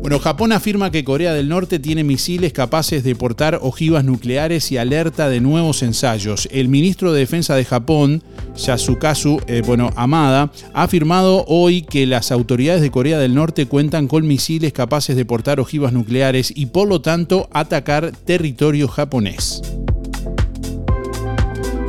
[0.00, 4.78] Bueno, Japón afirma que Corea del Norte tiene misiles capaces de portar ojivas nucleares y
[4.78, 6.48] alerta de nuevos ensayos.
[6.50, 8.22] El ministro de Defensa de Japón,
[8.56, 14.08] Yasukazu eh, bueno, Amada, ha afirmado hoy que las autoridades de Corea del Norte cuentan
[14.08, 19.60] con misiles capaces de portar ojivas nucleares y por lo tanto atacar territorio japonés.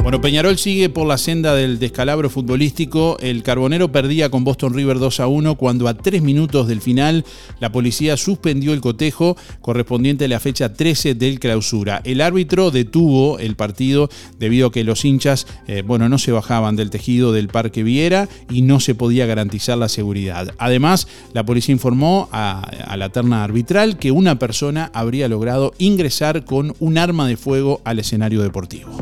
[0.04, 3.18] Bueno, Peñarol sigue por la senda del descalabro futbolístico.
[3.20, 7.24] El Carbonero perdía con Boston River 2 a 1 cuando a tres minutos del final
[7.60, 12.02] la policía suspendió el cotejo correspondiente a la fecha 13 del clausura.
[12.04, 16.76] El árbitro detuvo el partido debido a que los hinchas eh, bueno, no se bajaban
[16.76, 20.52] del tejido del Parque Viera y no se podía garantizar la seguridad.
[20.58, 26.44] Además, la policía informó a, a la terna arbitral que una persona habría logrado ingresar
[26.44, 28.98] con un arma de fuego al escenario deportivo.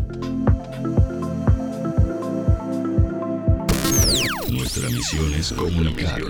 [4.69, 6.21] Nuestra misión es comunicar.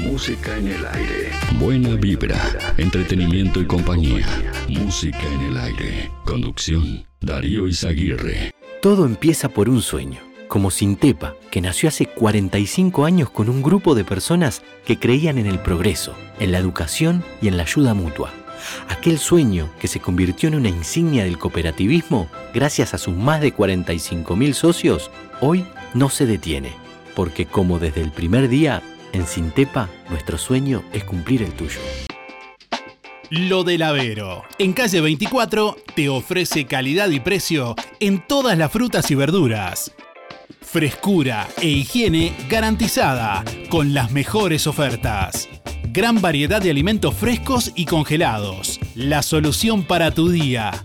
[0.00, 1.30] Música en el aire.
[1.58, 2.38] Buena vibra,
[2.76, 4.24] entretenimiento y compañía.
[4.68, 6.12] Música en el aire.
[6.24, 8.52] Conducción, Darío Izaguirre.
[8.80, 13.96] Todo empieza por un sueño, como Sintepa, que nació hace 45 años con un grupo
[13.96, 18.30] de personas que creían en el progreso, en la educación y en la ayuda mutua.
[18.88, 23.52] Aquel sueño que se convirtió en una insignia del cooperativismo, gracias a sus más de
[23.52, 26.72] 45.000 socios, hoy no se detiene,
[27.14, 28.82] porque como desde el primer día,
[29.12, 31.80] en Sintepa, nuestro sueño es cumplir el tuyo.
[33.30, 34.44] Lo del Avero.
[34.58, 39.92] En calle 24 te ofrece calidad y precio en todas las frutas y verduras.
[40.60, 45.48] Frescura e higiene garantizada con las mejores ofertas.
[45.90, 48.80] Gran variedad de alimentos frescos y congelados.
[48.94, 50.84] La solución para tu día.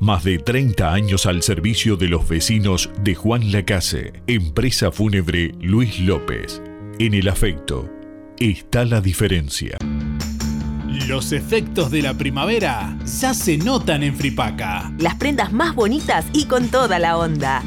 [0.00, 6.00] Más de 30 años al servicio de los vecinos de Juan Lacase, empresa fúnebre Luis
[6.00, 6.62] López.
[6.98, 7.86] En el afecto
[8.38, 9.76] está la diferencia.
[11.06, 14.90] Los efectos de la primavera ya se notan en Fripaca.
[14.98, 17.62] Las prendas más bonitas y con toda la onda.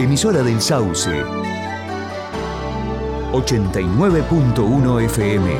[0.00, 1.10] Emisora del Sauce.
[3.32, 5.50] 89.1 FM.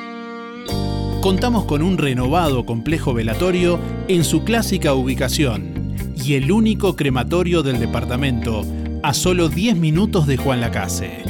[1.22, 7.80] Contamos con un renovado complejo velatorio en su clásica ubicación y el único crematorio del
[7.80, 8.64] departamento
[9.04, 11.24] a solo 10 minutos de Juan Lacase.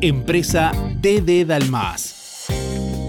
[0.00, 2.21] Empresa DD Dalmas.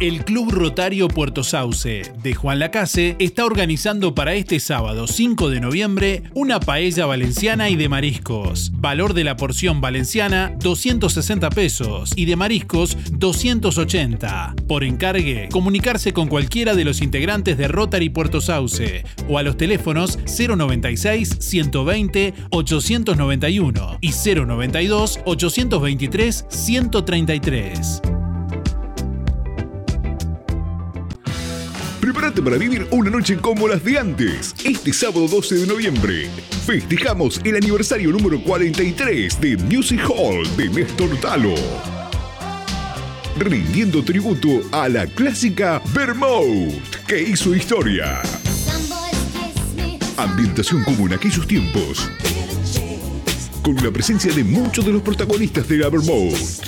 [0.00, 5.60] El Club Rotario Puerto Sauce de Juan Lacase está organizando para este sábado 5 de
[5.60, 8.72] noviembre una paella valenciana y de mariscos.
[8.72, 14.54] Valor de la porción valenciana 260 pesos y de mariscos 280.
[14.66, 19.58] Por encargue, comunicarse con cualquiera de los integrantes de Rotary Puerto Sauce o a los
[19.58, 28.02] teléfonos 096 120 891 y 092 823 133.
[32.00, 34.54] Prepárate para vivir una noche como las de antes.
[34.64, 36.30] Este sábado 12 de noviembre
[36.64, 41.54] festejamos el aniversario número 43 de Music Hall de Néstor Talo.
[43.38, 48.22] Rindiendo tributo a la clásica Vermouth que hizo historia.
[50.16, 52.10] Ambientación como en aquellos tiempos.
[53.62, 56.62] Con la presencia de muchos de los protagonistas de la Vermouth.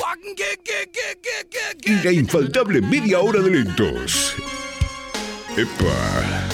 [1.85, 4.37] Y la infaltable media hora de lentos.
[5.57, 6.49] Epa.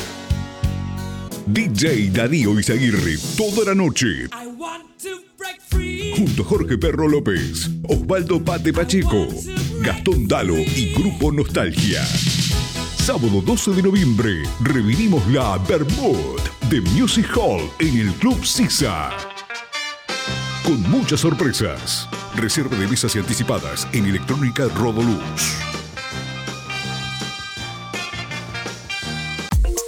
[1.47, 4.29] DJ Darío Izaguirre toda la noche.
[6.17, 9.29] Junto a Jorge Perro López, Osvaldo Pate Pacheco,
[9.83, 12.05] Gastón Dalo y Grupo Nostalgia.
[12.97, 19.11] Sábado 12 de noviembre revivimos la Bermud de Music Hall en el Club Sisa.
[20.65, 22.09] Con muchas sorpresas.
[22.35, 25.78] Reserva de mesas y anticipadas en Electrónica Rodoluz.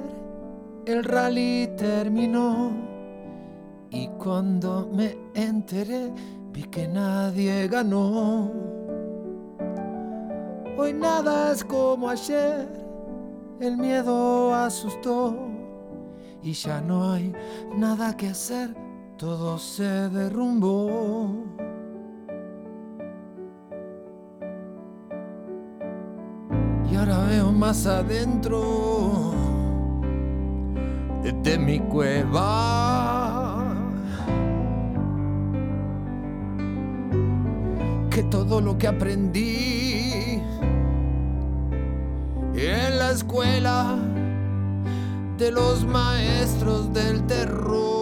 [0.86, 2.72] el rally terminó.
[3.90, 6.12] Y cuando me enteré,
[6.52, 8.52] vi que nadie ganó.
[10.76, 12.87] Hoy nada es como ayer
[13.60, 15.36] el miedo asustó
[16.42, 17.32] y ya no hay
[17.76, 18.74] nada que hacer,
[19.16, 21.44] todo se derrumbó.
[26.90, 29.32] Y ahora veo más adentro
[31.42, 33.74] de mi cueva
[38.10, 40.07] que todo lo que aprendí
[42.60, 43.96] en la la escuela
[45.36, 47.97] de los maestros del terror.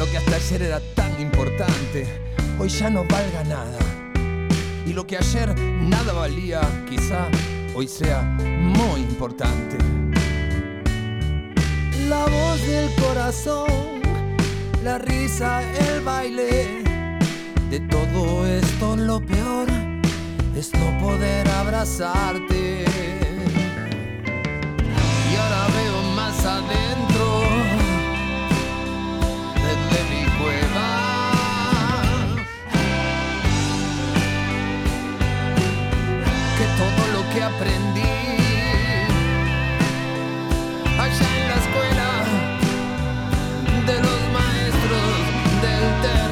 [0.00, 2.06] Lo que hasta ayer era tan importante,
[2.58, 3.78] hoy ya no valga nada.
[4.86, 7.28] Y lo que ayer nada valía, quizá
[7.74, 9.76] hoy sea muy importante.
[12.08, 14.00] La voz del corazón,
[14.82, 16.82] la risa, el baile.
[17.68, 19.68] De todo esto lo peor
[20.56, 22.86] es no poder abrazarte.
[25.30, 27.69] Y ahora veo más adentro
[36.58, 38.00] Que todo lo que aprendí
[40.98, 42.08] allá en la escuela
[43.86, 45.12] de los maestros
[45.62, 46.29] del terror.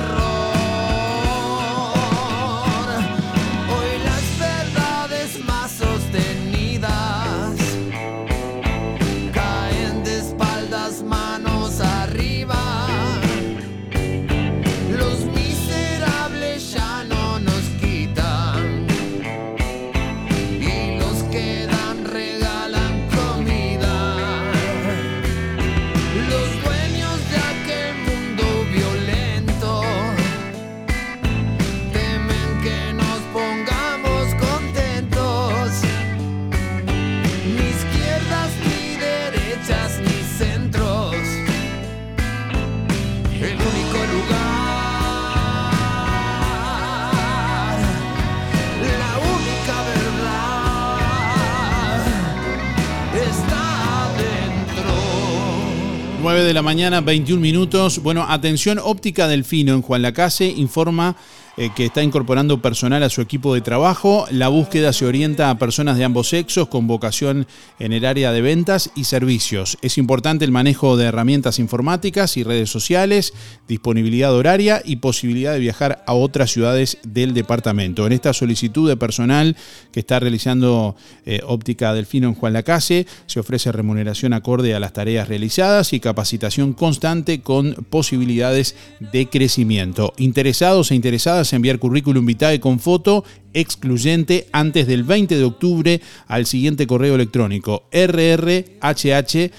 [56.39, 58.01] 9 de la mañana, 21 minutos.
[58.01, 61.17] Bueno, atención, Óptica Delfino en Juan Lacase informa
[61.59, 64.27] eh, que está incorporando personal a su equipo de trabajo.
[64.31, 67.49] La búsqueda se orienta a personas de ambos sexos con vocación
[67.81, 69.77] en el área de ventas y servicios.
[69.83, 73.35] Es importante el manejo de herramientas informáticas y redes sociales,
[73.67, 78.07] disponibilidad horaria y posibilidad de viajar a otras ciudades del departamento.
[78.07, 79.57] En esta solicitud de personal
[79.91, 80.95] que está realizando
[81.27, 85.99] eh, Óptica Delfino en Juan Lacase, se ofrece remuneración acorde a las tareas realizadas y
[85.99, 90.13] capacitación constante con posibilidades de crecimiento.
[90.19, 96.47] Interesados e interesadas, enviar currículum vitae con foto excluyente antes del 20 de octubre al
[96.47, 99.51] siguiente correo electrónico rrhh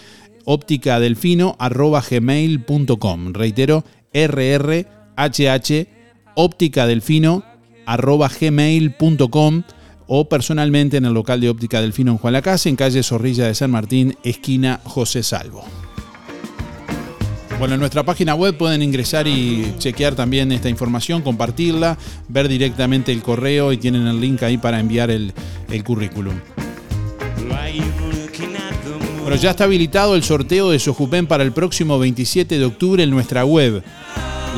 [0.45, 3.33] ópticadelfino arroba gmail.com.
[3.33, 3.83] Reitero,
[4.13, 5.87] rrhh
[6.35, 7.43] ópticadelfino
[7.85, 9.63] arroba gmail.com
[10.07, 13.53] o personalmente en el local de óptica Delfino en Juan Lacase, en calle Zorrilla de
[13.53, 15.63] San Martín, esquina José Salvo.
[17.59, 21.97] Bueno, en nuestra página web pueden ingresar y chequear también esta información, compartirla,
[22.29, 25.33] ver directamente el correo y tienen el link ahí para enviar el,
[25.83, 26.35] currículum.
[29.21, 33.09] Bueno, ya está habilitado el sorteo de Sojupen para el próximo 27 de octubre en
[33.09, 33.83] nuestra web.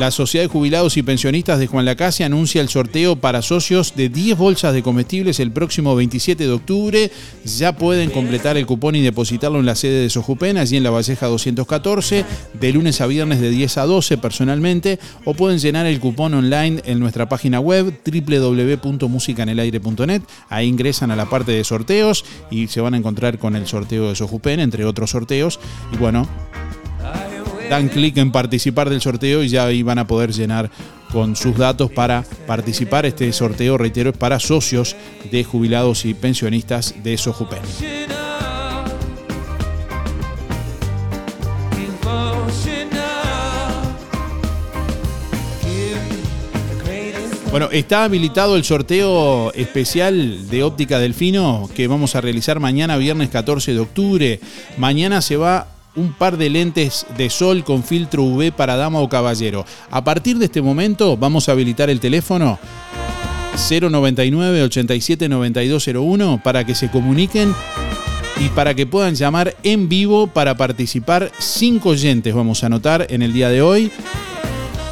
[0.02, 4.08] La Sociedad de Jubilados y Pensionistas de Juan Lacase anuncia el sorteo para socios de
[4.08, 7.12] 10 bolsas de comestibles el próximo 27 de octubre.
[7.44, 10.90] Ya pueden completar el cupón y depositarlo en la sede de Sojupen, allí en la
[10.90, 16.00] Valleja 214, de lunes a viernes de 10 a 12 personalmente, o pueden llenar el
[16.00, 20.22] cupón online en nuestra página web www.musicanelaire.net.
[20.48, 24.08] Ahí ingresan a la parte de sorteos y se van a encontrar con el sorteo
[24.08, 25.60] de Sojupen, entre otros sorteos.
[25.92, 26.26] Y bueno,
[27.72, 30.70] dan clic en participar del sorteo y ya ahí van a poder llenar
[31.10, 33.06] con sus datos para participar.
[33.06, 34.94] Este sorteo, reitero, es para socios
[35.30, 37.60] de jubilados y pensionistas de Sojupen.
[47.50, 53.30] Bueno, está habilitado el sorteo especial de Óptica Delfino que vamos a realizar mañana, viernes
[53.30, 54.40] 14 de octubre.
[54.76, 59.08] Mañana se va un par de lentes de sol con filtro UV para dama o
[59.08, 59.64] caballero.
[59.90, 62.58] A partir de este momento vamos a habilitar el teléfono
[63.68, 67.54] 099 87 9201 para que se comuniquen
[68.40, 71.30] y para que puedan llamar en vivo para participar.
[71.38, 73.92] Cinco oyentes vamos a anotar en el día de hoy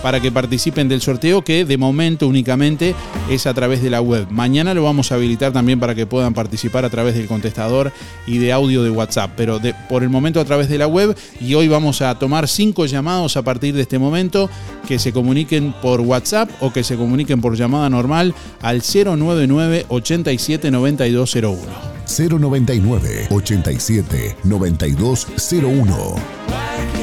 [0.03, 2.95] para que participen del sorteo que de momento únicamente
[3.29, 4.27] es a través de la web.
[4.31, 7.93] Mañana lo vamos a habilitar también para que puedan participar a través del contestador
[8.27, 11.55] y de audio de WhatsApp, pero por el momento a través de la web y
[11.55, 14.51] hoy vamos a tomar cinco llamados a partir de este momento
[14.87, 20.71] que se comuniquen por WhatsApp o que se comuniquen por llamada normal al 099 87
[20.71, 21.61] 9201.
[22.07, 27.00] 099 87 9201.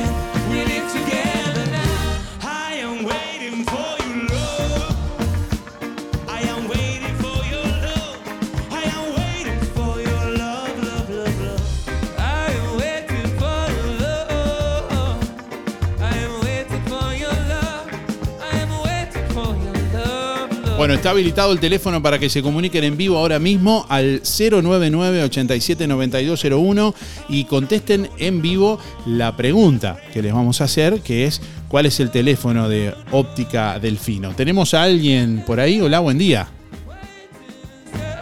[20.78, 25.24] Bueno, está habilitado el teléfono para que se comuniquen en vivo ahora mismo al 099
[25.24, 26.94] 87 9201
[27.30, 32.00] y contesten en vivo la pregunta que les vamos a hacer, que es ¿cuál es
[32.00, 34.36] el teléfono de óptica Delfino?
[34.36, 35.82] ¿Tenemos a alguien por ahí?
[35.82, 36.48] Hola, buen día.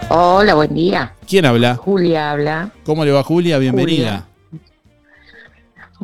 [0.07, 1.13] Hola, buen día.
[1.27, 1.75] ¿Quién habla?
[1.75, 2.71] Julia habla.
[2.85, 3.57] ¿Cómo le va Julia?
[3.57, 4.27] Bienvenida.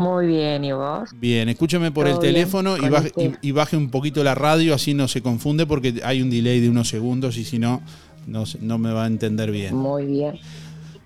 [0.02, 1.12] Muy bien, ¿y vos?
[1.16, 4.94] Bien, escúchame por el teléfono y baje, y- y baje un poquito la radio, así
[4.94, 7.82] no se confunde porque hay un delay de unos segundos y si no,
[8.28, 9.76] no, no me va a entender bien.
[9.76, 10.40] Muy bien.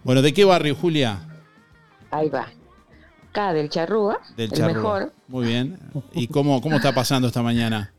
[0.04, 1.20] Bueno, ¿de qué barrio, Julia?
[2.12, 2.48] Ahí va.
[3.32, 4.74] Acá del Charrúa, Del el Charrúa.
[4.74, 5.14] mejor.
[5.28, 5.78] Muy bien.
[6.14, 7.92] ¿Y cómo, cómo está pasando esta mañana?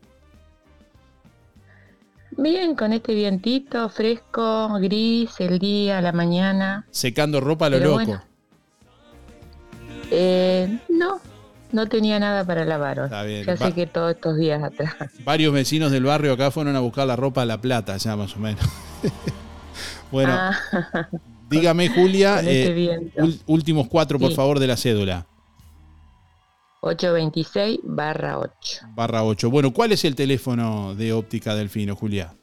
[2.39, 6.85] Bien, con este vientito fresco, gris, el día, la mañana.
[6.91, 8.03] Secando ropa a lo Pero loco.
[8.03, 8.23] bueno.
[10.11, 11.19] Eh, no,
[11.71, 12.99] no tenía nada para lavar.
[12.99, 13.45] Está bien.
[13.45, 14.95] Ya sé que todos estos días atrás.
[15.23, 18.35] Varios vecinos del barrio acá fueron a buscar la ropa a La Plata, ya más
[18.35, 18.63] o menos.
[20.11, 20.57] bueno, Ah,
[21.49, 23.11] dígame, Julia, este eh,
[23.47, 24.35] últimos cuatro, por Sí.
[24.35, 25.25] favor, de la cédula.
[26.81, 28.87] 826 barra 8.
[28.93, 29.49] Barra 8.
[29.49, 32.33] Bueno, ¿cuál es el teléfono de óptica Delfino, Julia?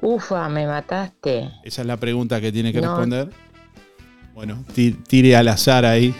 [0.00, 1.50] Ufa, me mataste.
[1.62, 2.88] Esa es la pregunta que tiene que No.
[2.88, 3.30] responder.
[4.34, 6.14] Bueno, ti- tire al azar ahí.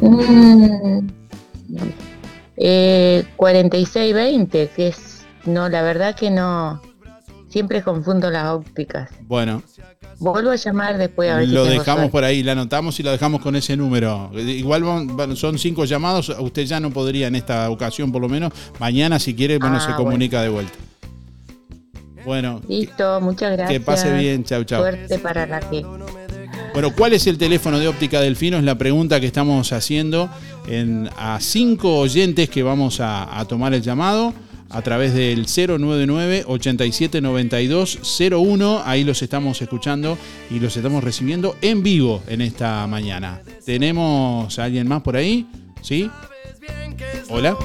[0.00, 1.08] Mm,
[2.56, 5.24] eh, 4620, que es.
[5.46, 6.80] No, la verdad que no.
[7.48, 9.10] Siempre confundo las ópticas.
[9.22, 9.62] Bueno,
[10.20, 13.12] Vuelvo a llamar después a ver lo si dejamos por ahí, la anotamos y la
[13.12, 14.30] dejamos con ese número.
[14.34, 18.52] Igual van- son cinco llamados, usted ya no podría en esta ocasión por lo menos.
[18.80, 20.72] Mañana si quiere, bueno, Ah, se comunica de vuelta.
[22.24, 23.78] Bueno, Listo, muchas gracias.
[23.78, 24.80] que pase bien, chau, chau.
[24.82, 25.84] Suerte para la que.
[26.72, 28.58] Bueno, ¿cuál es el teléfono de óptica Delfino?
[28.58, 30.28] Es la pregunta que estamos haciendo
[30.68, 34.34] en, a cinco oyentes que vamos a, a tomar el llamado
[34.70, 37.98] a través del 099 87 92
[38.30, 38.82] 01.
[38.84, 40.18] Ahí los estamos escuchando
[40.50, 43.40] y los estamos recibiendo en vivo en esta mañana.
[43.64, 45.46] ¿Tenemos a alguien más por ahí?
[45.80, 46.10] ¿Sí?
[47.30, 47.56] Hola.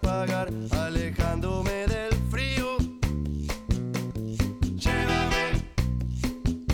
[0.00, 2.76] Pagar, alejándome del frío.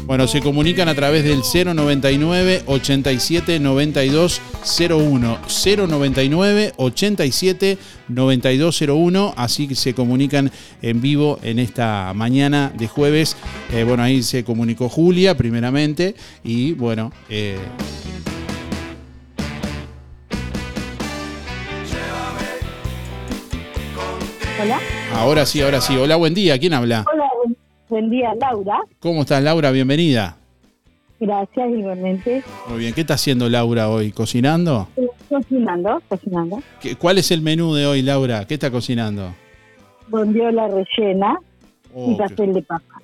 [0.06, 4.40] Bueno, se comunican a través del 099 87 92
[4.90, 5.38] 01.
[5.88, 7.78] 099 87
[8.08, 9.34] 92 01.
[9.36, 10.50] Así que se comunican
[10.82, 13.36] en vivo en esta mañana de jueves.
[13.72, 16.14] Eh, bueno, ahí se comunicó Julia primeramente.
[16.42, 17.56] Y bueno, eh,
[24.64, 24.80] Hola.
[25.12, 25.94] ahora sí, ahora sí.
[25.96, 26.58] Hola, buen día.
[26.58, 27.04] ¿Quién habla?
[27.12, 27.24] Hola,
[27.90, 28.80] buen, día, Laura.
[28.98, 29.70] ¿Cómo estás, Laura?
[29.70, 30.38] Bienvenida.
[31.20, 32.42] Gracias, igualmente.
[32.68, 32.94] Muy bien.
[32.94, 34.10] ¿Qué está haciendo Laura hoy?
[34.10, 34.88] ¿Cocinando?
[34.96, 36.62] Eh, Cocinando, cocinando.
[36.80, 38.46] ¿Qué- ¿Cuál es el menú de hoy, Laura?
[38.46, 39.34] ¿Qué está cocinando?
[40.08, 41.36] Bondiola rellena
[41.94, 43.02] Oh, y pastel de papa.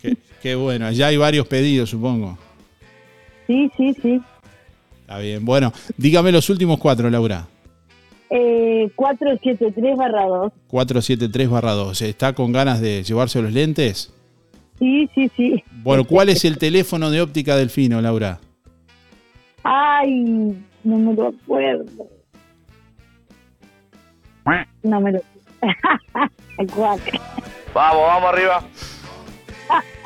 [0.00, 2.36] Qué, qué bueno, ya hay varios pedidos, supongo.
[3.46, 4.20] Sí, sí, sí.
[5.02, 5.44] Está bien.
[5.44, 7.46] Bueno, dígame los últimos cuatro, Laura.
[8.30, 10.52] Eh, 473 barra 2.
[10.68, 12.02] 473 barra 2.
[12.02, 14.12] ¿Está con ganas de llevarse los lentes?
[14.78, 15.64] Sí, sí, sí.
[15.82, 18.40] Bueno, ¿cuál es el teléfono de óptica Delfino, Laura?
[19.62, 21.84] Ay, no me lo acuerdo.
[24.82, 25.20] No me lo...
[26.74, 27.20] Cuatro.
[27.72, 28.62] Vamos, vamos arriba.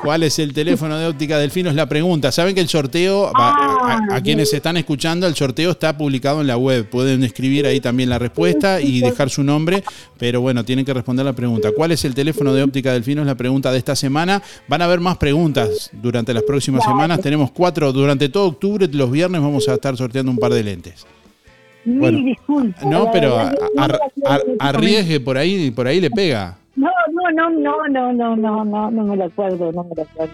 [0.01, 1.69] ¿Cuál es el teléfono de óptica Delfino?
[1.69, 2.31] Es la pregunta.
[2.31, 6.47] Saben que el sorteo, va- a, a quienes están escuchando, el sorteo está publicado en
[6.47, 6.89] la web.
[6.89, 9.83] Pueden escribir ahí también la respuesta y dejar su nombre,
[10.17, 11.71] pero bueno, tienen que responder la pregunta.
[11.75, 13.21] ¿Cuál es el teléfono de óptica Delfino?
[13.21, 14.41] Es la pregunta de esta semana.
[14.69, 17.19] Van a haber más preguntas durante las próximas semanas.
[17.19, 21.05] Tenemos cuatro, durante todo octubre, los viernes vamos a estar sorteando un par de lentes.
[21.83, 22.19] Bueno.
[22.85, 26.57] No, pero a- a- a- arriesgue por ahí, por ahí le pega.
[26.75, 30.01] No, no, no, no, no, no, no, no, no me lo acuerdo, no me lo
[30.03, 30.33] acuerdo.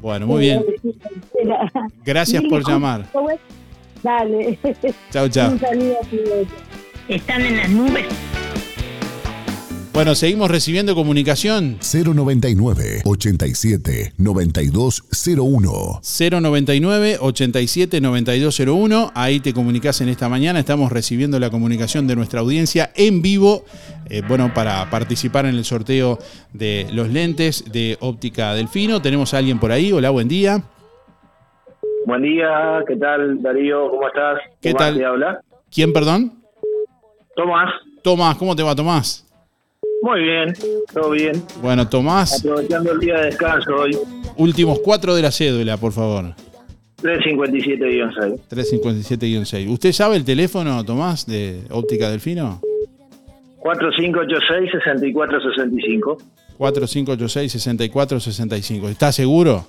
[0.00, 0.64] Bueno, muy bien.
[1.42, 1.70] Era-
[2.04, 3.06] Gracias por llamar.
[4.02, 4.58] Dale.
[5.10, 5.52] Chau, chau.
[5.52, 6.46] Un saludo a todos.
[7.08, 8.04] Están en las nubes.
[9.92, 11.78] Bueno, seguimos recibiendo comunicación.
[11.80, 16.00] 099 87 9201.
[16.40, 19.12] 099 87 9201.
[19.14, 20.58] Ahí te comunicas en esta mañana.
[20.60, 23.64] Estamos recibiendo la comunicación de nuestra audiencia en vivo.
[24.08, 26.18] Eh, bueno, para participar en el sorteo
[26.52, 29.00] de los lentes de óptica Delfino.
[29.02, 29.92] Tenemos a alguien por ahí.
[29.92, 30.62] Hola, buen día.
[32.06, 33.90] Buen día, ¿qué tal Darío?
[33.90, 34.38] ¿Cómo estás?
[34.60, 34.96] ¿Qué Tomás tal?
[34.98, 35.40] te habla?
[35.72, 36.32] ¿Quién, perdón?
[37.34, 37.70] Tomás.
[38.02, 39.26] Tomás, ¿cómo te va, Tomás?
[40.02, 40.52] Muy bien,
[40.92, 41.42] todo bien.
[41.60, 43.98] Bueno, Tomás, Aprovechando el día de descanso hoy,
[44.36, 46.34] últimos cuatro de la cédula, por favor.
[47.02, 48.40] 357-6.
[48.48, 49.68] 357-6.
[49.68, 52.60] ¿Usted sabe el teléfono, Tomás, de óptica Delfino?
[53.66, 56.16] 4586-6465.
[56.58, 58.88] 4586-6465.
[58.88, 59.66] ¿Está seguro?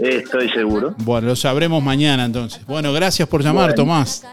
[0.00, 0.94] Estoy seguro.
[0.98, 2.64] Bueno, lo sabremos mañana entonces.
[2.66, 3.82] Bueno, gracias por llamar, Bueno.
[3.82, 4.24] Tomás.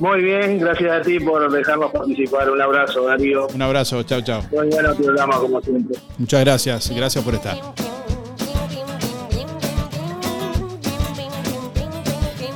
[0.00, 2.50] Muy bien, gracias a ti por dejarnos participar.
[2.50, 3.46] Un abrazo, Darío.
[3.54, 4.42] Un abrazo, chao, chao.
[4.50, 5.98] Muy bueno programa, como siempre.
[6.18, 7.58] Muchas gracias, gracias por estar.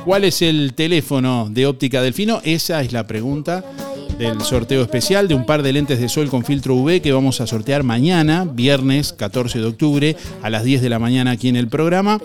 [0.03, 2.41] ¿Cuál es el teléfono de óptica Delfino?
[2.43, 3.63] Esa es la pregunta
[4.17, 7.39] del sorteo especial de un par de lentes de sol con filtro UV que vamos
[7.41, 11.55] a sortear mañana, viernes 14 de octubre, a las 10 de la mañana aquí en
[11.55, 12.19] el programa.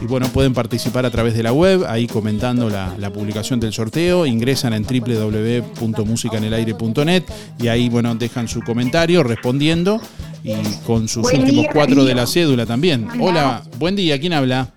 [0.00, 3.74] Y bueno, pueden participar a través de la web, ahí comentando la, la publicación del
[3.74, 4.24] sorteo.
[4.26, 7.24] Ingresan en www.musicanelaire.net
[7.58, 10.00] y ahí, bueno, dejan su comentario respondiendo
[10.42, 10.54] y
[10.86, 13.08] con sus Buen últimos día, cuatro de la cédula también.
[13.20, 14.68] Hola, buen día, ¿quién habla?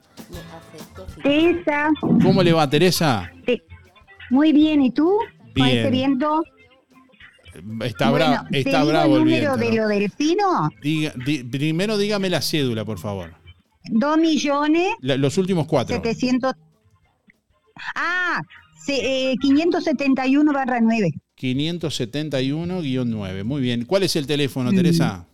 [1.23, 1.89] Teresa.
[2.23, 3.31] ¿Cómo le va, Teresa?
[3.45, 3.61] Sí.
[4.29, 5.13] Muy bien, ¿y tú?
[5.53, 6.17] Bien.
[7.85, 9.57] Está, Bueno, bra- ¿te está bravo el número viento.
[9.57, 9.83] de ¿no?
[9.83, 10.69] lo del fino?
[10.81, 13.33] Diga- di- primero dígame la cédula, por favor.
[13.89, 15.95] Dos millones La- los últimos cuatro.
[17.95, 18.41] Ah,
[18.85, 21.09] se- eh, 571 barra 9.
[21.35, 23.43] 571-9.
[23.43, 23.85] Muy bien.
[23.85, 24.75] ¿Cuál es el teléfono, Mm.
[24.75, 25.25] Teresa?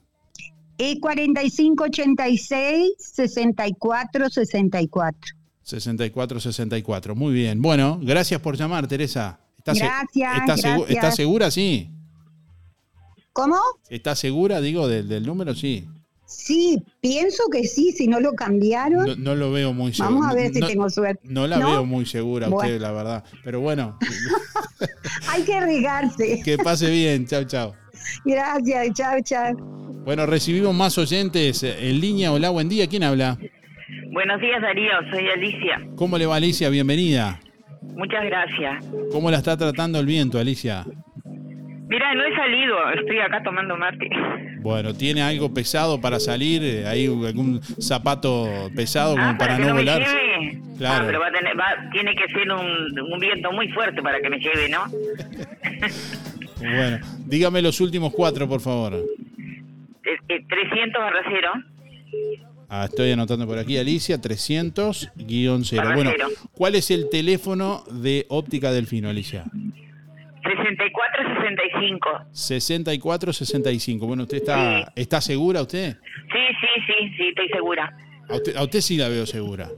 [0.78, 5.20] E 4586 64 64.
[5.64, 7.16] 6464.
[7.16, 7.62] Muy bien.
[7.62, 9.40] Bueno, gracias por llamar, Teresa.
[9.58, 10.90] ¿Está se- Gracias, ¿está, segu- gracias.
[10.90, 11.52] ¿Está segura?
[11.52, 11.90] Sí.
[13.34, 13.58] ¿Cómo?
[13.90, 15.56] ¿Está segura, digo, del, del número?
[15.56, 15.88] Sí.
[16.26, 19.06] Sí, pienso que sí, si no lo cambiaron.
[19.06, 20.16] No, no lo veo muy seguro.
[20.20, 21.22] Vamos a ver si No- tengo suerte.
[21.28, 21.68] No la ¿No?
[21.70, 22.68] veo muy segura Bueno.
[22.70, 23.24] usted, la verdad.
[23.44, 23.98] Pero bueno,
[25.30, 26.42] Hay que arriesgarse.
[26.46, 27.26] que pase bien.
[27.28, 27.74] Chao, chao.
[28.26, 29.54] Gracias, chao, chao.
[30.06, 32.32] Bueno, recibimos más oyentes en línea.
[32.32, 32.88] Hola, buen día.
[32.88, 33.38] ¿Quién habla?
[34.12, 35.88] Buenos días Darío, soy Alicia.
[35.96, 36.70] ¿Cómo le va, Alicia?
[36.70, 37.40] Bienvenida.
[37.96, 38.86] Muchas gracias.
[39.12, 40.86] ¿Cómo la está tratando el viento, Alicia?
[41.94, 44.10] Mira, no he salido, estoy acá tomando mate.
[44.62, 46.86] Bueno, ¿tiene algo pesado para salir?
[46.88, 50.00] ¿Hay algún zapato pesado como Ah, para, que no volar?
[50.02, 50.60] lleve.
[50.80, 51.04] Claro.
[51.04, 54.20] Ah, pero va a tener, va- tiene que ser un, un viento muy fuerte para
[54.22, 54.86] que me lleve, ¿no?
[56.60, 58.94] Bueno, dígame los últimos cuatro, por favor.
[58.96, 61.52] Es que 300 barra cero.
[62.70, 65.76] Ah, estoy anotando por aquí, Alicia, 300-0.
[65.78, 66.28] Barra Bueno, cero.
[66.54, 69.44] ¿cuál es el teléfono de óptica Delfino, Alicia?
[71.44, 72.26] 6465.
[72.32, 74.08] 6465.
[74.08, 75.98] Bueno, ¿usted está, está segura usted?
[76.32, 77.96] Sí, sí, sí, sí, estoy segura.
[78.30, 78.56] A, usted?
[78.56, 79.70] a usted sí la veo segura.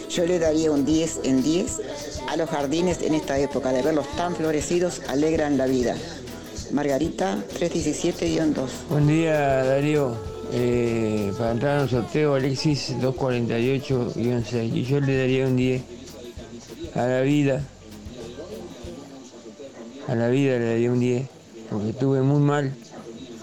[0.09, 1.81] Yo le daría un 10 en 10
[2.29, 3.71] a los jardines en esta época.
[3.73, 5.95] De verlos tan florecidos alegran la vida.
[6.73, 8.55] Margarita 317-2.
[8.89, 10.17] Buen día Darío.
[10.53, 15.83] Eh, para entrar en sorteo Alexis 248-6 y yo le daría un 10
[16.95, 17.63] a la vida.
[20.09, 21.29] A la vida le daría un 10
[21.71, 22.73] porque estuve muy mal,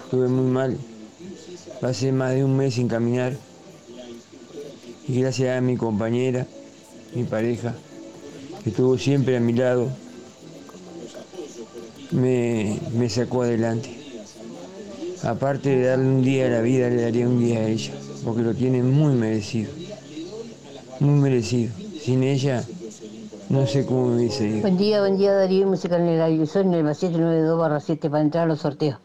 [0.04, 0.78] estuve muy mal.
[1.82, 3.34] Pasé más de un mes sin caminar
[5.08, 6.46] y gracias a mi compañera,
[7.14, 7.76] mi pareja,
[8.64, 9.88] que estuvo siempre a mi lado,
[12.12, 13.96] me, me sacó adelante.
[15.24, 18.42] Aparte de darle un día a la vida, le daría un día a ella, porque
[18.42, 19.72] lo tiene muy merecido.
[21.00, 21.72] Muy merecido.
[22.02, 22.64] Sin ella,
[23.50, 24.62] no sé cómo me hubiese ido.
[24.62, 26.46] Buen día, buen día Darío, música en el aire.
[26.46, 29.00] Soy en el 792 barra 7 para entrar a los sorteos.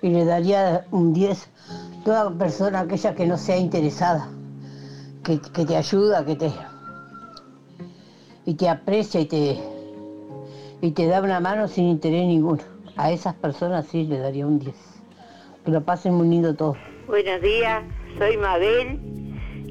[0.00, 4.28] Y le daría un 10 a toda persona, aquella que no sea interesada,
[5.24, 6.52] que, que te ayuda, que te.
[8.44, 9.58] y te aprecia y te.
[10.82, 12.62] y te da una mano sin interés ninguno.
[12.96, 14.76] A esas personas sí le daría un 10.
[15.64, 16.76] Que lo pasen muy lindo todos.
[17.06, 17.82] Buenos días,
[18.18, 19.00] soy Mabel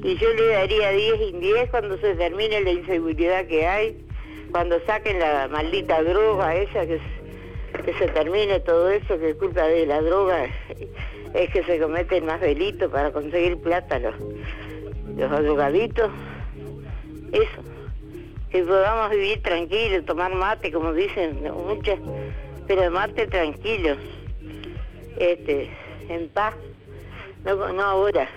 [0.02, 4.06] y yo le daría 10 y 10 cuando se termine la inseguridad que hay,
[4.50, 7.00] cuando saquen la maldita droga esa, que,
[7.84, 10.46] que se termine todo eso, que es culpa de la droga
[11.34, 14.14] es que se cometen más delitos para conseguir plata los,
[15.16, 16.10] los.
[17.32, 17.62] Eso,
[18.50, 21.98] que podamos vivir tranquilos, tomar mate, como dicen muchas,
[22.68, 23.98] pero mate tranquilos,
[25.18, 25.68] este,
[26.08, 26.54] en paz,
[27.44, 28.28] no, no ahora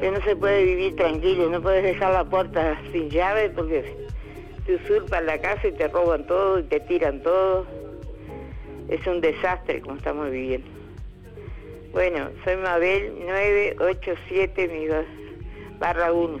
[0.00, 3.84] que no se puede vivir tranquilo, no puedes dejar la puerta sin llave porque
[4.66, 7.66] te usurpan la casa y te roban todo y te tiran todo.
[8.88, 10.71] Es un desastre como estamos viviendo.
[11.92, 15.04] Bueno, soy Mabel 987 mi ba-
[15.78, 16.38] barra 1.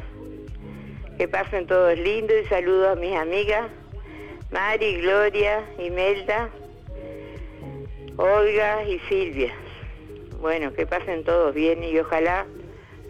[1.18, 3.70] Que pasen todos lindos y saludo a mis amigas
[4.50, 6.48] Mari, Gloria, Imelda,
[8.16, 9.52] Olga y Silvia.
[10.40, 12.46] Bueno, que pasen todos bien y ojalá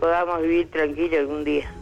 [0.01, 1.73] podamos vivir tranquilos algún día.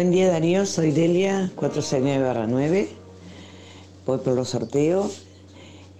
[0.00, 2.88] Buen día Darío, soy Delia 469-9.
[4.06, 5.26] Voy por los sorteos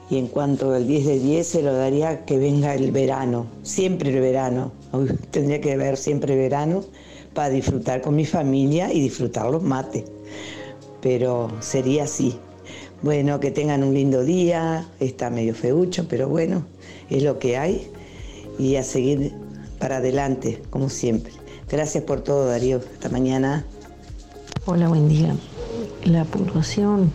[0.09, 4.09] y en cuanto al 10 de 10 se lo daría que venga el verano, siempre
[4.09, 4.73] el verano.
[5.31, 6.83] Tendría que haber siempre verano
[7.35, 10.05] para disfrutar con mi familia y disfrutar los mates.
[11.03, 12.39] Pero sería así.
[13.03, 16.65] Bueno, que tengan un lindo día, está medio feucho, pero bueno,
[17.11, 17.87] es lo que hay
[18.59, 19.35] y a seguir
[19.79, 21.35] para adelante, como siempre.
[21.69, 22.81] Gracias por todo, Darío.
[22.95, 23.67] Hasta mañana.
[24.73, 25.35] Hola, buen día.
[26.05, 27.11] La puntuación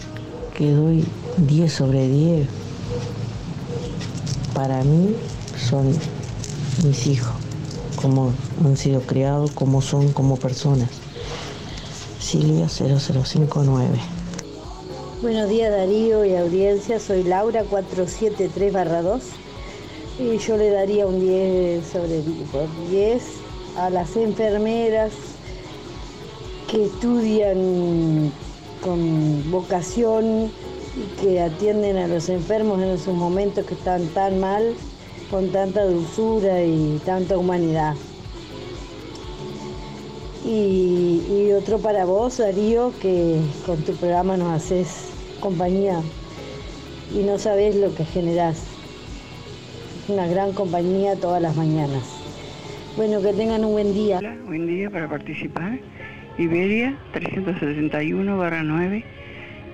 [0.58, 1.06] que doy
[1.38, 2.50] 10 sobre 10
[4.54, 5.16] para mí
[5.58, 5.88] son
[6.86, 7.34] mis hijos,
[7.96, 10.90] cómo han sido criados, cómo son como personas.
[12.20, 14.00] Silvia 0059.
[15.22, 19.24] Buenos días Darío y audiencia, soy Laura 473 2
[20.20, 23.24] y yo le daría un 10 sobre 10, por 10
[23.78, 25.14] a las enfermeras
[26.70, 28.32] que estudian
[28.82, 30.52] con vocación
[30.96, 34.74] y que atienden a los enfermos en esos momentos que están tan mal,
[35.30, 37.96] con tanta dulzura y tanta humanidad.
[40.46, 45.10] Y, y otro para vos, Darío, que con tu programa nos haces
[45.40, 46.02] compañía
[47.14, 48.64] y no sabés lo que generás.
[50.08, 52.04] Una gran compañía todas las mañanas.
[52.96, 54.20] Bueno, que tengan un buen día.
[54.46, 55.80] Buen día para participar.
[56.38, 59.04] Iberia 371 barra 9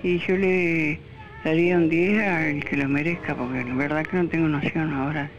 [0.03, 0.99] y yo le
[1.43, 5.29] daría un 10 al que lo merezca porque la verdad que no tengo noción ahora.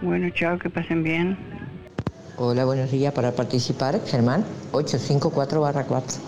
[0.00, 1.36] Bueno, chao, que pasen bien.
[2.36, 3.12] Hola, buenos días.
[3.14, 6.18] Para participar, Germán, 854 barra 4.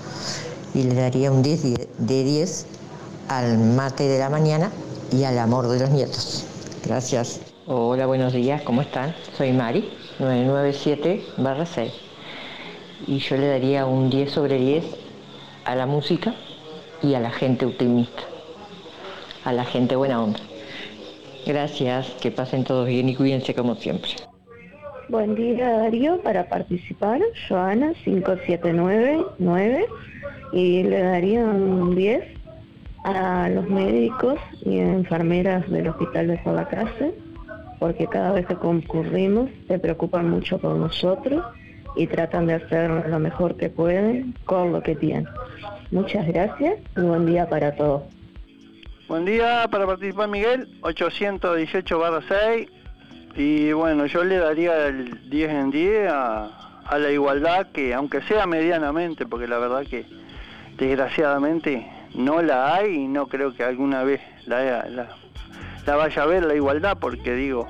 [0.74, 2.66] Y le daría un 10 die- de 10
[3.28, 4.70] al mate de la mañana
[5.12, 6.46] y al amor de los nietos.
[6.84, 7.40] Gracias.
[7.66, 8.62] Hola, buenos días.
[8.62, 9.14] ¿Cómo están?
[9.36, 9.88] Soy Mari,
[10.18, 11.92] 997 barra 6.
[13.06, 14.84] Y yo le daría un 10 sobre 10
[15.64, 16.34] a la música
[17.02, 18.22] y a la gente optimista.
[19.44, 20.40] A la gente buena onda.
[21.46, 22.10] Gracias.
[22.20, 24.10] Que pasen todos bien y cuídense como siempre.
[25.08, 29.86] Buen día Darío, para participar, Joana 5799
[30.52, 32.22] y le daría un 10
[33.04, 37.14] a los médicos y enfermeras del hospital de Sabacase
[37.80, 41.42] porque cada vez que concurrimos se preocupan mucho por nosotros
[41.96, 45.26] y tratan de hacer lo mejor que pueden con lo que tienen.
[45.90, 48.02] Muchas gracias y buen día para todos.
[49.08, 52.68] Buen día para participar Miguel, 818 barra 6.
[53.34, 56.50] Y bueno, yo le daría el 10 en 10 a,
[56.98, 60.04] la igualdad, que aunque sea medianamente, porque la verdad que
[60.76, 66.44] desgraciadamente no la hay y no creo que alguna vez la, la vaya a ver
[66.44, 67.68] la igualdad, porque digo,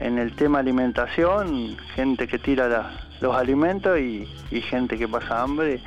[0.00, 2.90] en el tema alimentación, gente que tira la-
[3.20, 4.26] los alimentos y,
[4.62, 5.80] gente que pasa hambre,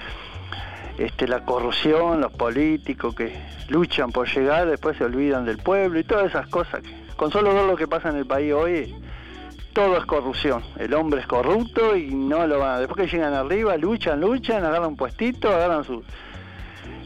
[0.98, 3.34] este, la corrupción, los políticos que
[3.70, 6.82] luchan por llegar, después se olvidan del pueblo y todas esas cosas.
[7.16, 8.96] con solo ver lo que pasa en el país hoy,
[9.74, 10.64] todo es corrupción.
[10.78, 12.80] El hombre es corrupto y no lo van a...
[12.80, 16.04] Después que llegan arriba, luchan, luchan, agarran un puestito, agarran su...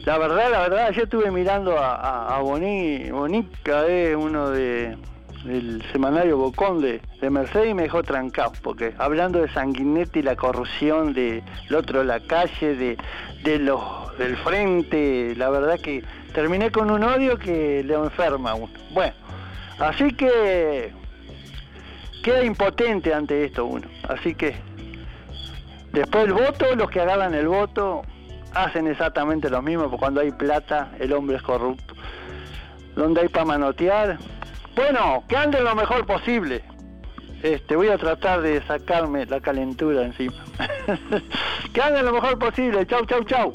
[0.04, 4.96] La verdad, la verdad, yo estuve mirando a, a, a Boni, Bonica, es uno de
[5.44, 10.36] del semanario Bocón de, de Mercedes y me dejó trancado, porque hablando de Sanguinetti, la
[10.36, 11.42] corrupción del
[11.74, 12.98] otro de la calle, de,
[13.44, 13.80] de los
[14.18, 16.02] del frente, la verdad que
[16.34, 18.72] terminé con un odio que le enferma a uno.
[18.90, 19.14] Bueno,
[19.78, 20.92] así que
[22.22, 23.86] queda impotente ante esto uno.
[24.08, 24.56] Así que
[25.92, 28.02] después el voto, los que agarran el voto
[28.54, 31.94] hacen exactamente lo mismo, porque cuando hay plata el hombre es corrupto.
[32.96, 34.18] Donde hay para manotear,
[34.78, 36.62] bueno, que anden lo mejor posible.
[37.42, 40.36] Este, voy a tratar de sacarme la calentura encima.
[41.72, 42.86] que anden lo mejor posible.
[42.86, 43.52] Chau, chau, chau.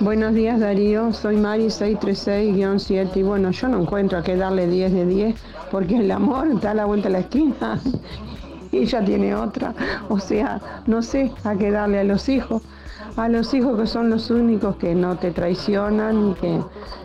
[0.00, 4.94] Buenos días Darío, soy Mari 636-7 y bueno, yo no encuentro a qué darle 10
[4.94, 7.78] de 10 porque el amor está a la vuelta de la esquina
[8.72, 9.74] y ella tiene otra.
[10.08, 12.62] O sea, no sé a qué darle a los hijos.
[13.16, 16.60] A los hijos que son los únicos que no te traicionan y que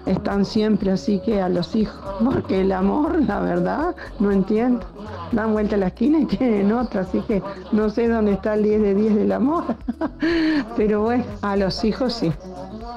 [0.05, 1.99] están siempre así que a los hijos.
[2.23, 4.85] Porque el amor, la verdad, no entiendo.
[5.31, 7.41] Dan vuelta a la esquina y tienen otra, así que
[7.71, 9.63] no sé dónde está el 10 de 10 del amor.
[10.77, 12.31] Pero bueno, a los hijos sí.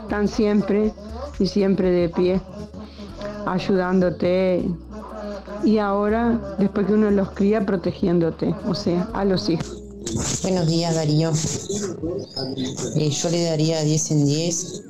[0.02, 0.92] Están siempre
[1.38, 2.40] y siempre de pie,
[3.46, 4.68] ayudándote.
[5.64, 9.87] Y ahora, después que uno los cría, protegiéndote, o sea, a los hijos.
[10.42, 11.32] Buenos días Darío.
[12.96, 14.82] Eh, yo le daría 10 en 10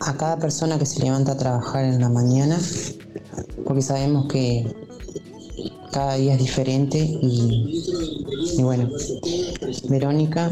[0.00, 2.58] a cada persona que se levanta a trabajar en la mañana,
[3.64, 4.66] porque sabemos que
[5.92, 7.84] cada día es diferente y,
[8.58, 8.90] y bueno,
[9.88, 10.48] Verónica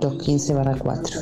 [0.00, 1.20] 215 barra 4.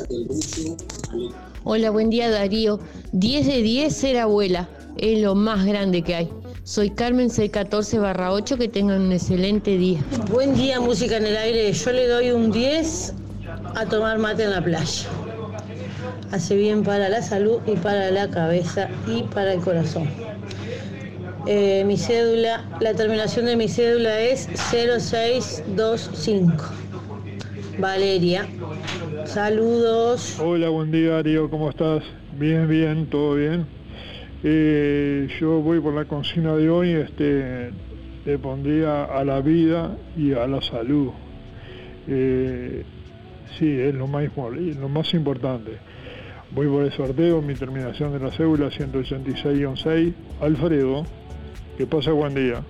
[1.63, 2.79] Hola, buen día Darío.
[3.11, 4.69] 10 de 10 ser abuela.
[4.97, 6.29] Es lo más grande que hay.
[6.69, 8.55] Soy Carmen 614 barra 8.
[8.59, 10.01] Que tengan un excelente día.
[10.29, 11.73] Buen día, música en el aire.
[11.73, 13.15] Yo le doy un 10
[13.73, 15.09] a tomar mate en la playa.
[16.31, 20.07] Hace bien para la salud y para la cabeza y para el corazón.
[21.47, 26.53] Eh, mi cédula, la terminación de mi cédula es 0625.
[27.79, 28.47] Valeria.
[29.25, 30.39] Saludos.
[30.39, 32.03] Hola, buen día Darío, ¿cómo estás?
[32.37, 33.78] Bien, bien, todo bien.
[34.43, 37.71] Eh, yo voy por la consigna de hoy, este,
[38.25, 41.09] le pondría a la vida y a la salud.
[42.07, 42.83] Eh,
[43.57, 45.71] sí, es lo más, lo más importante.
[46.51, 50.13] Voy por el sorteo, mi terminación de la cédula 186-6.
[50.41, 51.05] Alfredo,
[51.77, 52.63] que pasa buen día.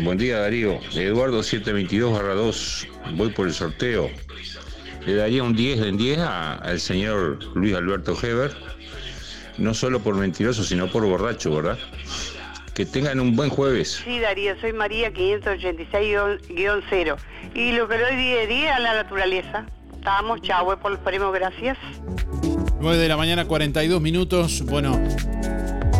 [0.00, 4.10] Buen día Darío, Eduardo 722 2, voy por el sorteo.
[5.06, 8.50] Le daría un 10 en 10 a- al señor Luis Alberto Heber,
[9.58, 11.78] no solo por mentiroso, sino por borracho, ¿verdad?
[12.74, 14.00] Que tengan un buen jueves.
[14.04, 17.16] Sí, Darío, soy María 586-0.
[17.54, 19.66] Y lo que doy día a día a la naturaleza.
[19.94, 21.76] Estamos, voy por los premios, gracias.
[22.80, 24.62] 9 de la mañana, 42 minutos.
[24.64, 24.98] Bueno,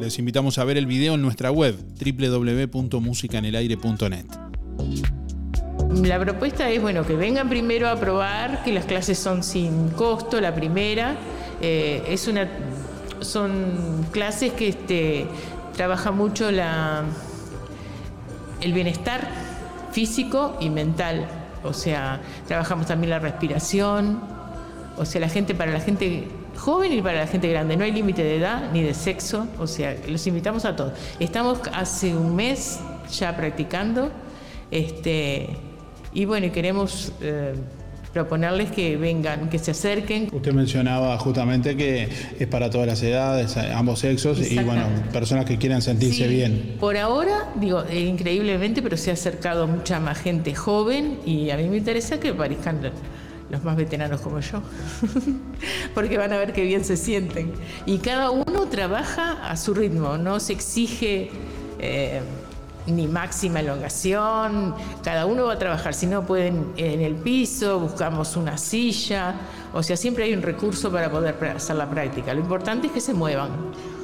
[0.00, 4.24] Les invitamos a ver el video en nuestra web www.musicanelaire.net.
[6.02, 10.40] La propuesta es bueno que vengan primero a probar, que las clases son sin costo,
[10.40, 11.16] la primera.
[11.60, 12.48] Eh, es una,
[13.20, 15.26] son clases que este,
[15.76, 17.04] trabaja mucho la,
[18.62, 19.28] el bienestar
[19.92, 21.26] físico y mental.
[21.62, 24.18] O sea, trabajamos también la respiración.
[24.96, 26.26] O sea, la gente, para la gente
[26.60, 27.76] joven y para la gente grande.
[27.76, 30.92] No hay límite de edad ni de sexo, o sea, los invitamos a todos.
[31.18, 32.78] Estamos hace un mes
[33.10, 34.10] ya practicando,
[34.70, 35.48] este,
[36.12, 37.54] y bueno, queremos eh,
[38.12, 40.28] proponerles que vengan, que se acerquen.
[40.32, 42.08] Usted mencionaba justamente que
[42.38, 44.82] es para todas las edades, ambos sexos y bueno,
[45.12, 46.76] personas que quieran sentirse Sí, bien.
[46.80, 51.56] Por ahora, digo, eh, increíblemente, pero se ha acercado mucha más gente joven y a
[51.56, 52.90] mí me interesa que aparezcan lo-
[53.50, 54.62] los más veteranos como yo,
[55.94, 57.52] porque van a ver qué bien se sienten.
[57.86, 61.30] Y cada uno trabaja a su ritmo, no se exige
[61.78, 62.20] eh,
[62.86, 68.36] ni máxima elongación, cada uno va a trabajar, si no pueden en el piso, buscamos
[68.36, 69.34] una silla,
[69.72, 72.34] o sea, siempre hay un recurso para poder hacer la práctica.
[72.34, 73.50] Lo importante es que se muevan.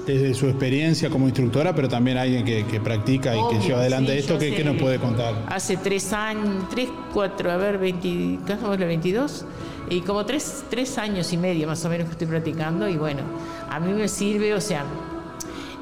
[0.06, 4.12] Desde su experiencia como instructora, pero también alguien que, que practica y que lleva adelante
[4.12, 5.34] sí, esto, ¿qué, nos puede contar?
[5.48, 9.44] Hace tres años, tres, cuatro, a ver, 20, ¿qué somos los 22?
[9.90, 13.22] Y como tres, tres años y medio más o menos que estoy practicando y bueno,
[13.68, 14.84] a mí me sirve, o sea,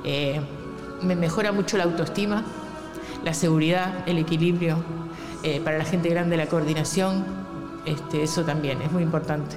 [0.05, 0.41] eh,
[1.03, 2.45] me mejora mucho la autoestima,
[3.25, 4.83] la seguridad, el equilibrio,
[5.43, 7.25] eh, para la gente grande la coordinación,
[7.85, 9.57] este, eso también es muy importante.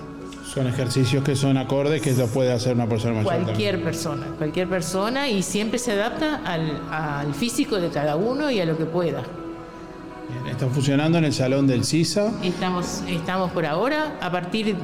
[0.58, 3.30] Son ejercicios que son acordes que lo puede hacer una persona mayor.
[3.30, 3.46] también.
[3.46, 8.60] Cualquier persona, cualquier persona y siempre se adapta al, al físico de cada uno y
[8.60, 9.22] a lo que pueda.
[10.32, 12.32] Bien, Están funcionando en el salón del CISA.
[12.42, 14.76] Estamos, estamos por ahora, a partir,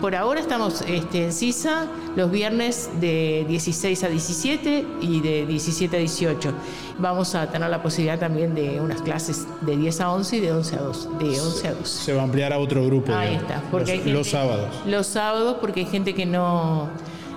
[0.00, 1.86] por ahora estamos este, en CISA
[2.16, 6.52] los viernes de 16 a 17 y de 17 a 18.
[6.98, 10.52] Vamos a tener la posibilidad también de unas clases de 10 a 11 y de
[10.52, 11.08] 11 a 2.
[11.18, 11.84] De 11 a 12.
[12.04, 13.12] Se va a ampliar a otro grupo.
[13.12, 14.68] Ahí digamos, está, porque los, gente- los sábados.
[14.86, 16.88] Los sábados porque hay gente que no,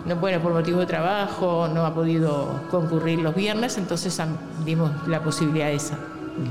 [0.06, 4.20] no bueno, por motivo de trabajo, no ha podido concurrir los viernes, entonces
[4.66, 5.98] dimos la posibilidad esa.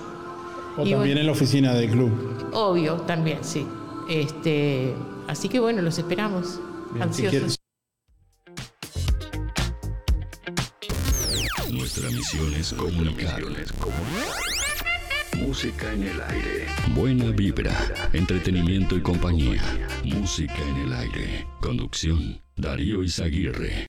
[0.76, 2.12] o y también bueno- en la oficina del club.
[2.54, 3.68] Obvio, también, sí.
[4.10, 4.96] Este,
[5.28, 6.60] así que bueno, los esperamos.
[6.94, 7.30] Bien, si Ansiosos.
[7.32, 7.60] quieres-
[11.84, 13.44] Nuestra misión es comunicar.
[15.36, 16.68] Música en el aire.
[16.96, 17.76] Buena vibra,
[18.14, 19.62] entretenimiento y compañía.
[20.06, 21.46] Música en el aire.
[21.60, 23.86] Conducción, Darío Izaguirre.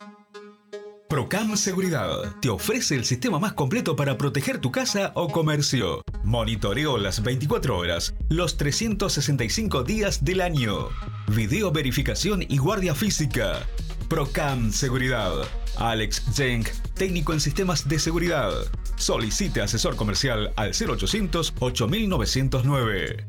[1.08, 6.02] Procam Seguridad te ofrece el sistema más completo para proteger tu casa o comercio.
[6.24, 10.88] Monitoreo las 24 horas, los 365 días del año.
[11.28, 13.64] Video verificación y guardia física.
[14.08, 15.44] Procam Seguridad.
[15.76, 18.50] Alex Jenk, técnico en sistemas de seguridad.
[18.96, 23.26] Solicite asesor comercial al 0800 8909.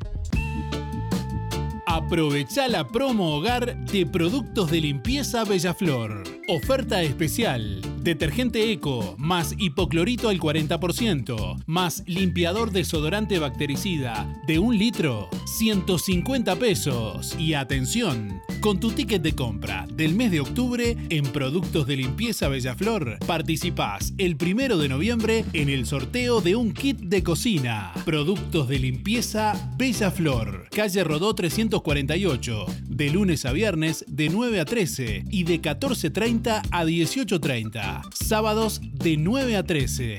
[1.88, 6.24] Aprovecha la promo hogar de productos de limpieza Bellaflor.
[6.48, 7.82] Oferta especial.
[8.06, 15.28] Detergente Eco más hipoclorito al 40% más limpiador desodorante bactericida de un litro
[15.58, 17.36] 150 pesos.
[17.40, 22.48] Y atención, con tu ticket de compra del mes de octubre en productos de limpieza
[22.48, 27.92] Bellaflor participás el primero de noviembre en el sorteo de un kit de cocina.
[28.06, 35.24] Productos de limpieza Bellaflor, calle Rodó 348, de lunes a viernes de 9 a 13
[35.32, 37.95] y de 14.30 a 18.30.
[38.14, 40.18] Sábados de 9 a 13.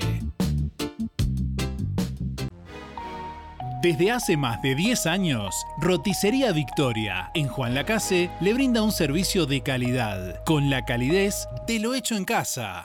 [3.83, 9.47] Desde hace más de 10 años, Roticería Victoria en Juan Lacase le brinda un servicio
[9.47, 12.85] de calidad, con la calidez de lo hecho en casa.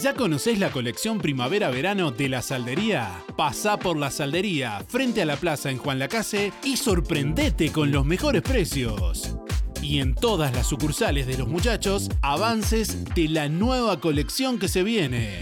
[0.00, 3.24] ¿Ya conocés la colección primavera-verano de la Saldería?
[3.36, 8.06] Pasá por la Saldería, frente a la plaza en Juan Lacase y sorprendete con los
[8.06, 9.34] mejores precios.
[9.82, 14.84] Y en todas las sucursales de los muchachos, avances de la nueva colección que se
[14.84, 15.40] viene.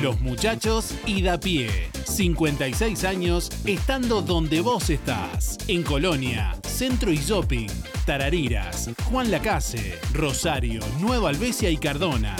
[0.00, 1.90] Los muchachos y da pie.
[2.06, 5.58] 56 años estando donde vos estás.
[5.68, 7.68] En Colonia, Centro y Shopping.
[8.06, 12.36] Tarariras, Juan Lacase, Rosario, Nueva Albesia y Cardona.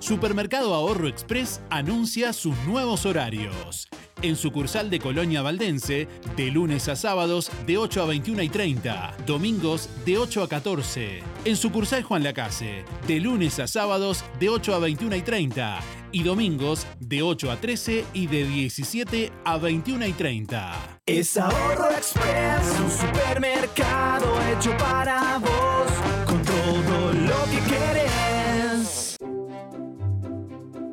[0.00, 3.88] Supermercado Ahorro Express anuncia sus nuevos horarios.
[4.22, 9.16] En sucursal de Colonia Valdense, de lunes a sábados de 8 a 21 y 30,
[9.26, 11.22] domingos de 8 a 14.
[11.44, 15.80] En sucursal Juan Lacase, de lunes a sábados de 8 a 21 y 30
[16.10, 21.00] y domingos de 8 a 13 y de 17 a 21 y 30.
[21.06, 25.77] Es Ahorro Express, un supermercado hecho para vos,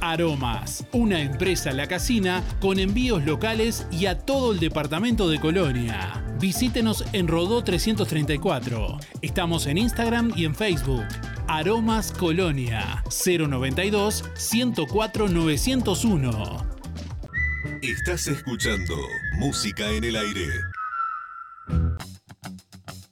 [0.00, 6.24] Aromas, una empresa La Casina con envíos locales y a todo el departamento de Colonia.
[6.40, 8.98] Visítenos en Rodó 334.
[9.22, 11.04] Estamos en Instagram y en Facebook.
[11.48, 16.66] Aromas Colonia 092 104 901.
[17.82, 18.94] Estás escuchando
[19.38, 20.75] Música en el Aire.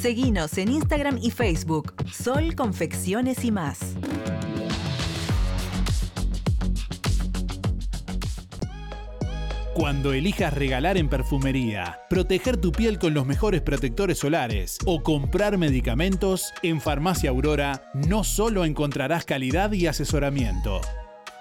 [0.00, 3.80] Seguinos en Instagram y Facebook, Sol Confecciones y más.
[9.74, 15.58] Cuando elijas regalar en perfumería, proteger tu piel con los mejores protectores solares o comprar
[15.58, 20.80] medicamentos, en Farmacia Aurora no solo encontrarás calidad y asesoramiento.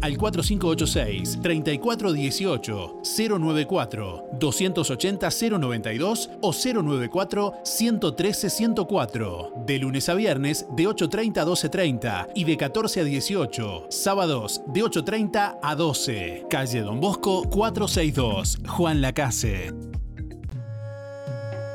[0.00, 9.52] al 4586 3418 094 280 092 o 094 113 104.
[9.66, 13.86] De lunes a viernes de 8.30 a 12.30 y de 14 a 18.
[13.90, 16.46] Sábados de 8.30 a 12.
[16.48, 19.72] Calle Don Bosco 462, Juan Lacase.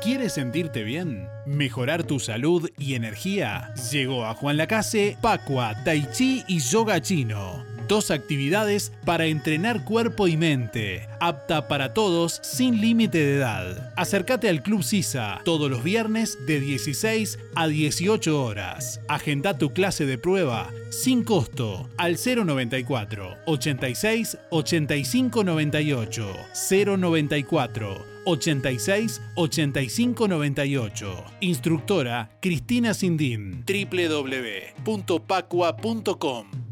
[0.02, 1.28] ¿Quieres sentirte bien?
[1.46, 3.72] ¿Mejorar tu salud y energía?
[3.90, 7.73] Llegó a Juan Lacase, Pacua, Tai Chi y Yoga Chino.
[7.88, 13.92] Dos actividades para entrenar cuerpo y mente, apta para todos sin límite de edad.
[13.96, 19.02] Acércate al Club Sisa todos los viernes de 16 a 18 horas.
[19.08, 26.34] Agenda tu clase de prueba sin costo al 094 86 85 98
[26.70, 31.24] 094 86 85 98.
[31.40, 33.62] Instructora Cristina Sindín.
[33.66, 36.63] www.pacua.com.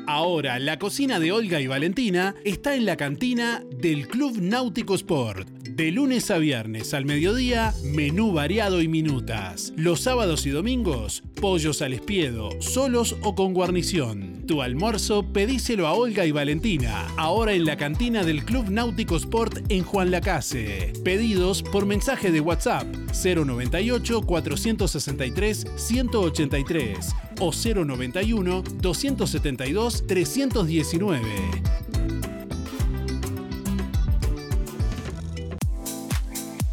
[0.09, 5.47] Ahora, la cocina de Olga y Valentina está en la cantina del Club Náutico Sport.
[5.68, 9.74] De lunes a viernes al mediodía, menú variado y minutas.
[9.76, 14.47] Los sábados y domingos, pollos al espiedo, solos o con guarnición.
[14.47, 19.59] Tu almuerzo pedíselo a Olga y Valentina, ahora en la cantina del Club Náutico Sport
[19.68, 20.94] en Juan Lacase.
[21.05, 32.27] Pedidos por mensaje de WhatsApp 098 463 183 o 091 272 319.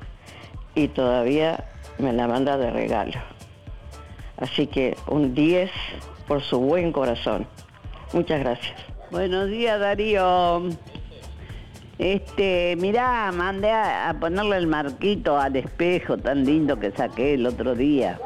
[0.74, 1.64] y todavía
[1.98, 3.20] me la manda de regalo.
[4.38, 5.70] Así que un 10
[6.26, 7.46] por su buen corazón.
[8.12, 8.74] Muchas gracias.
[9.12, 10.60] Buenos días, Darío.
[11.98, 17.46] Este, mirá, mandé a, a ponerle el marquito al espejo tan lindo que saqué el
[17.46, 18.18] otro día.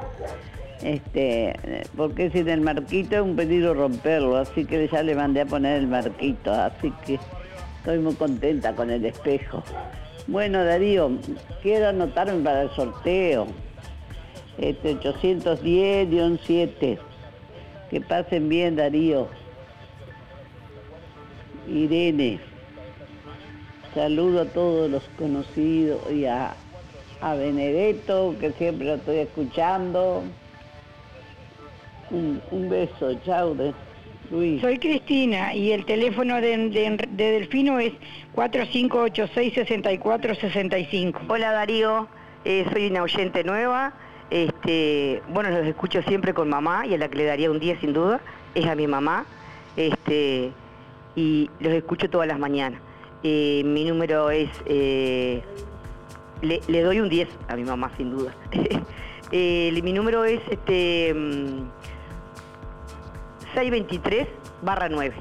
[0.83, 1.55] Este,
[1.97, 5.79] porque sin el marquito es un peligro romperlo, así que ya le mandé a poner
[5.79, 7.19] el marquito, así que
[7.79, 9.63] estoy muy contenta con el espejo.
[10.29, 11.11] Bueno, Darío,
[11.63, 13.47] quiero anotarme para el sorteo.
[14.59, 16.99] Este 810-7.
[17.91, 19.29] Que pasen bien, Darío.
[21.67, 22.48] Irene.
[23.95, 26.55] Saludo a todos los conocidos y a,
[27.21, 30.23] a Benedetto, que siempre lo estoy escuchando.
[32.11, 33.73] Un, un beso, chao, de
[34.31, 34.61] Luis.
[34.61, 37.93] Soy Cristina y el teléfono de, de- de Delfino es
[38.37, 41.15] 4586-6465.
[41.29, 42.09] Hola Darío,
[42.45, 43.93] Eh, soy una oyente nueva.
[44.31, 47.81] Este, bueno, los escucho siempre con mamá y a la que le daría un 10
[47.81, 48.21] sin duda
[48.55, 49.27] es a mi mamá.
[49.77, 50.51] Este,
[51.17, 52.81] y los escucho todas las mañanas.
[53.23, 55.43] Eh, mi número es, eh,
[56.43, 58.35] le, le doy un 10 a mi mamá sin duda.
[59.31, 61.69] Eh, mi número es este, mm,
[63.53, 64.27] 623
[64.63, 65.15] barra 9.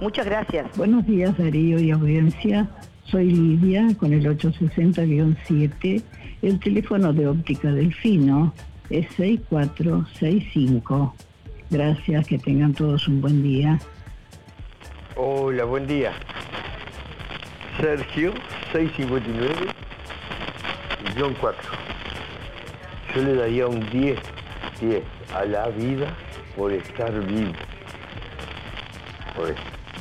[0.00, 0.76] Muchas gracias.
[0.76, 2.68] Buenos días Darío y audiencia.
[3.04, 6.02] Soy Lidia con el 860-7.
[6.42, 8.52] El teléfono de óptica Delfino
[8.90, 11.14] es 6465.
[11.70, 13.78] Gracias, que tengan todos un buen día.
[15.16, 16.12] Hola, buen día.
[17.80, 18.32] Sergio,
[18.72, 19.54] 659,
[21.14, 21.62] guion 4.
[23.14, 24.18] Yo le daría un 10,
[24.80, 25.02] 10
[25.34, 26.12] a la vida
[26.56, 27.52] por estar vivo.
[29.36, 29.54] Por-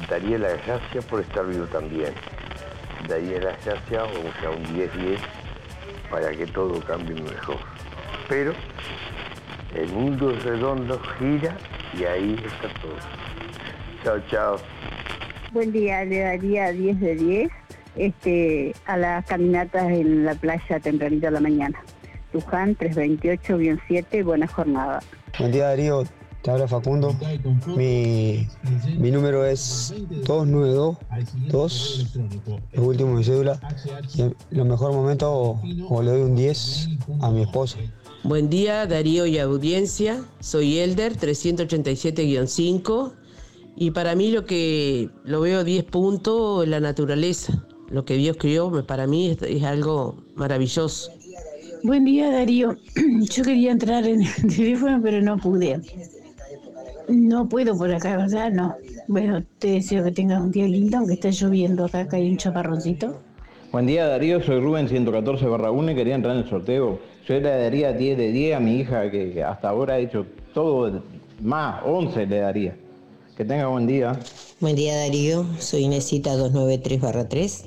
[0.10, 2.14] daría la gracia por estar vivo también.
[3.08, 5.22] Daría la gracia, o sea, un 10, 10,
[6.10, 7.58] para que todo cambie mejor.
[8.28, 8.54] Pero
[9.76, 11.56] el mundo es redondo, gira
[11.98, 12.96] y ahí está todo.
[14.04, 14.58] Chao, chao.
[15.52, 17.50] Buen día, le daría 10 de 10
[17.98, 21.80] este, a las caminatas en la playa tempranito a la mañana.
[22.34, 25.02] Luján 328-7, buena jornada.
[25.40, 26.04] Buen día Darío,
[26.42, 27.16] te habla Facundo.
[27.76, 28.48] Mi,
[28.98, 29.94] mi número es
[30.26, 32.08] 292,
[32.72, 33.60] el último de mi cédula.
[34.16, 36.90] Y en los mejores momentos o, o le doy un 10
[37.22, 37.78] a mi esposa.
[38.24, 40.24] Buen día, Darío y audiencia.
[40.40, 43.14] Soy Elder, 387-5.
[43.76, 47.67] Y para mí lo que lo veo 10 puntos es la naturaleza.
[47.90, 51.12] Lo que Dios creó me- para mí es, es algo maravilloso.
[51.84, 52.76] Buen día Darío.
[53.30, 55.80] Yo quería entrar en el teléfono pero no pude.
[57.08, 58.52] No puedo por acá, ¿verdad?
[58.52, 58.76] No.
[59.08, 62.36] Bueno, te deseo que tengas un día lindo, aunque está lloviendo acá, acá hay un
[62.38, 63.16] chaparroncito.
[63.72, 67.00] Buen día Darío, soy Rubén 114 barra 1 y quería entrar en el sorteo.
[67.28, 71.02] Yo le daría 10 de 10 a mi hija que hasta ahora ha hecho todo
[71.42, 72.76] más, 11 le daría.
[73.38, 74.20] Que tenga buen día.
[74.60, 77.66] Buen día Darío, soy Inesita 293-3.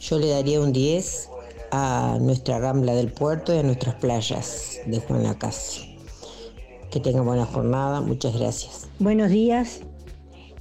[0.00, 1.30] Yo le daría un 10
[1.70, 5.96] a nuestra rambla del puerto y a nuestras playas de Juan Lacase.
[6.90, 8.88] Que tenga buena jornada, muchas gracias.
[8.98, 9.80] Buenos días.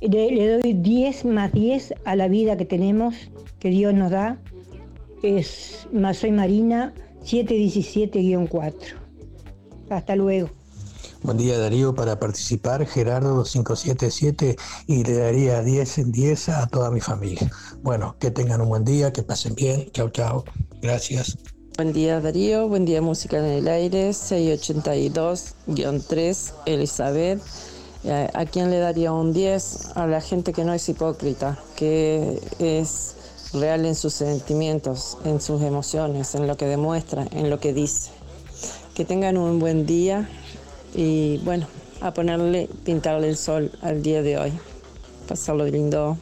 [0.02, 3.16] Le, le doy 10 más 10 a la vida que tenemos,
[3.60, 4.40] que Dios nos da.
[5.24, 6.94] Es, más soy Marina
[7.24, 8.74] 717-4.
[9.90, 10.50] Hasta luego.
[11.24, 16.92] Buen día Darío, para participar Gerardo 2577 y le daría 10 en 10 a toda
[16.92, 17.52] mi familia.
[17.86, 20.44] Bueno, que tengan un buen día, que pasen bien, chao chao,
[20.82, 21.38] gracias.
[21.78, 27.40] Buen día Darío, buen día Música en el Aire, 682-3, Elizabeth.
[28.04, 29.98] Eh, ¿A quién le daría un 10?
[29.98, 33.18] A la gente que no es hipócrita, que es
[33.54, 38.10] real en sus sentimientos, en sus emociones, en lo que demuestra, en lo que dice.
[38.96, 40.28] Que tengan un buen día
[40.96, 41.68] y bueno,
[42.02, 44.54] a ponerle, pintarle el sol al día de hoy.
[45.28, 46.18] Pasarlo lindo.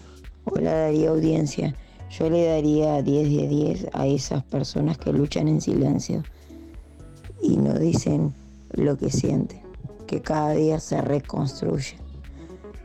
[0.46, 1.74] Hola Darío Audiencia.
[2.10, 6.24] Yo le daría 10 de 10 a esas personas que luchan en silencio
[7.42, 8.34] y no dicen
[8.74, 9.62] lo que sienten,
[10.06, 11.96] que cada día se reconstruye.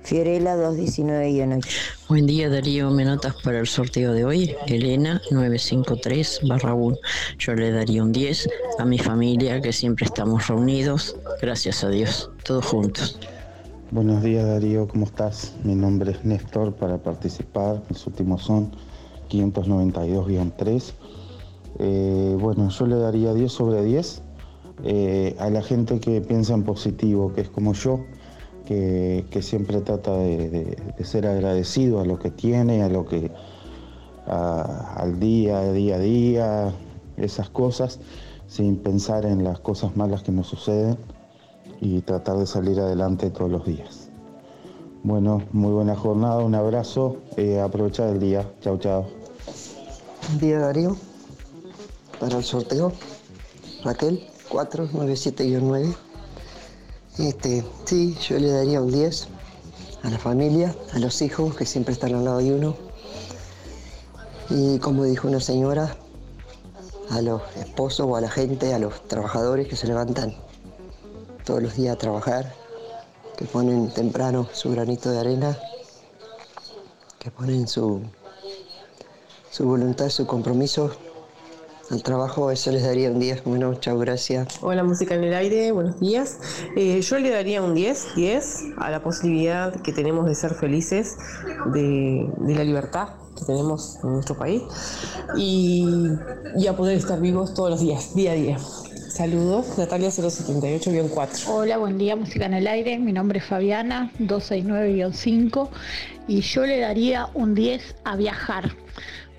[0.05, 1.67] Fiorella 219-8.
[2.09, 4.55] Buen día Darío, me notas para el sorteo de hoy.
[4.67, 6.97] Elena 953 1.
[7.39, 8.49] Yo le daría un 10
[8.79, 11.17] a mi familia que siempre estamos reunidos.
[11.43, 13.19] Gracias a Dios, todos juntos.
[13.90, 15.55] Buenos días Darío, ¿cómo estás?
[15.65, 17.82] Mi nombre es Néstor para participar.
[17.89, 18.70] Los últimos son
[19.31, 20.93] 592-3.
[21.78, 24.20] Eh, bueno, yo le daría 10 sobre 10
[24.85, 28.05] eh, a la gente que piensa en positivo, que es como yo,
[28.66, 33.31] que, siempre trata de, ser agradecido a lo que tiene, a lo que
[34.27, 36.74] al día, día a día,
[37.16, 38.01] esas cosas,
[38.48, 40.98] sin pensar en las cosas malas que nos suceden
[41.81, 44.09] y tratar de salir adelante todos los días.
[45.03, 47.65] Bueno, muy buena jornada, un abrazo, eh,
[47.99, 48.51] el día.
[48.61, 49.07] Chao, chao.
[50.41, 50.97] Día Darío.
[52.19, 52.93] Para el sorteo,
[53.85, 55.95] Raquel 497-9.
[57.19, 59.29] Este, sí, yo le daría un 10
[60.03, 62.75] a la familia, a los hijos que siempre están al lado de uno.
[64.51, 65.97] Y como dijo una señora,
[67.11, 70.35] a los esposos o a la gente, a los trabajadores que se levantan
[71.49, 72.53] todos los días a trabajar,
[73.39, 75.59] que ponen temprano su granito de arena,
[77.19, 78.03] que ponen su,
[79.51, 80.91] su voluntad, su compromiso
[81.91, 83.45] al trabajo, eso les daría un 10.
[83.45, 84.59] Bueno, chao, gracias.
[84.61, 86.39] Hola, música en el aire, buenos días.
[86.77, 91.16] Eh, yo le daría un 10, 10 a la posibilidad que tenemos de ser felices,
[91.73, 93.09] de, de la libertad
[93.39, 94.65] que tenemos en nuestro país
[95.35, 95.87] y,
[96.59, 98.59] y a poder estar vivos todos los días, día a día.
[99.09, 101.49] Saludos, Natalia 078-4.
[101.49, 102.99] Hola, buen día, música en el aire.
[102.99, 105.69] Mi nombre es Fabiana, 269-5
[106.29, 108.77] y yo le daría un 10 a viajar.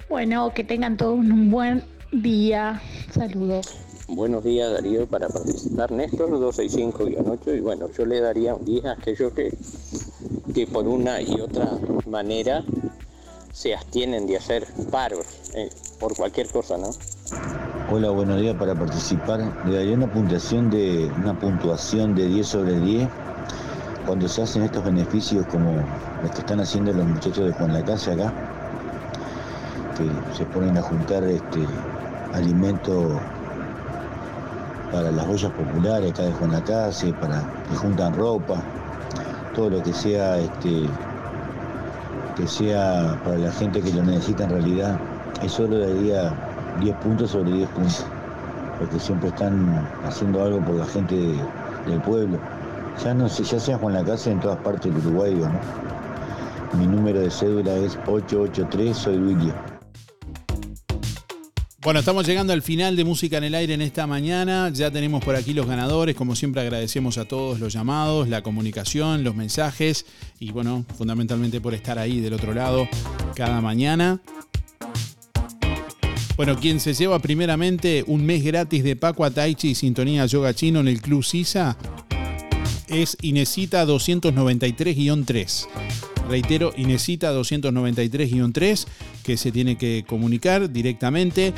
[0.09, 2.81] Bueno, que tengan todos un buen día.
[3.11, 3.77] Saludos.
[4.07, 8.91] Buenos días Darío, para participar Néstor 265-8 y bueno, yo le daría un 10 a
[8.93, 9.53] aquellos que,
[10.55, 11.77] que por una y otra
[12.07, 12.65] manera
[13.53, 15.69] se abstienen de hacer paros eh,
[15.99, 16.89] por cualquier cosa, ¿no?
[17.91, 18.55] Hola, buenos días.
[18.55, 23.07] Para participar, le daría una puntuación de una puntuación de 10 sobre 10
[24.05, 25.75] cuando se hacen estos beneficios como
[26.23, 28.33] los que están haciendo los muchachos de Juan la Casa acá,
[29.95, 31.65] que se ponen a juntar este
[32.33, 33.19] alimento
[34.91, 38.55] para las ollas populares acá de Juan la Casa, para que juntan ropa,
[39.53, 40.89] todo lo que sea este
[42.35, 44.99] que sea para la gente que lo necesita en realidad.
[45.43, 46.48] Eso le daría
[46.79, 48.05] 10 puntos sobre 10 puntos,
[48.79, 51.39] porque siempre están haciendo algo por la gente de-
[51.87, 52.39] del pueblo.
[53.03, 55.35] Ya no sé, ya sea Juan la Casa en todas partes del Uruguay.
[56.77, 59.55] Mi número de cédula es 883, soy William.
[61.81, 64.69] Bueno, estamos llegando al final de Música en el Aire en esta mañana.
[64.69, 66.13] Ya tenemos por aquí los ganadores.
[66.13, 70.05] Como siempre agradecemos a todos los llamados, la comunicación, los mensajes
[70.39, 72.85] y bueno, fundamentalmente por estar ahí del otro lado
[73.33, 74.19] cada mañana.
[76.39, 80.79] Bueno, quien se lleva primeramente un mes gratis de Paco Ataichi y Sintonía Yoga Chino
[80.79, 81.77] en el Club Sisa
[82.87, 85.67] es Inesita 293-3.
[86.29, 88.87] Reitero, Inesita 293-3,
[89.21, 91.53] que se tiene que comunicar directamente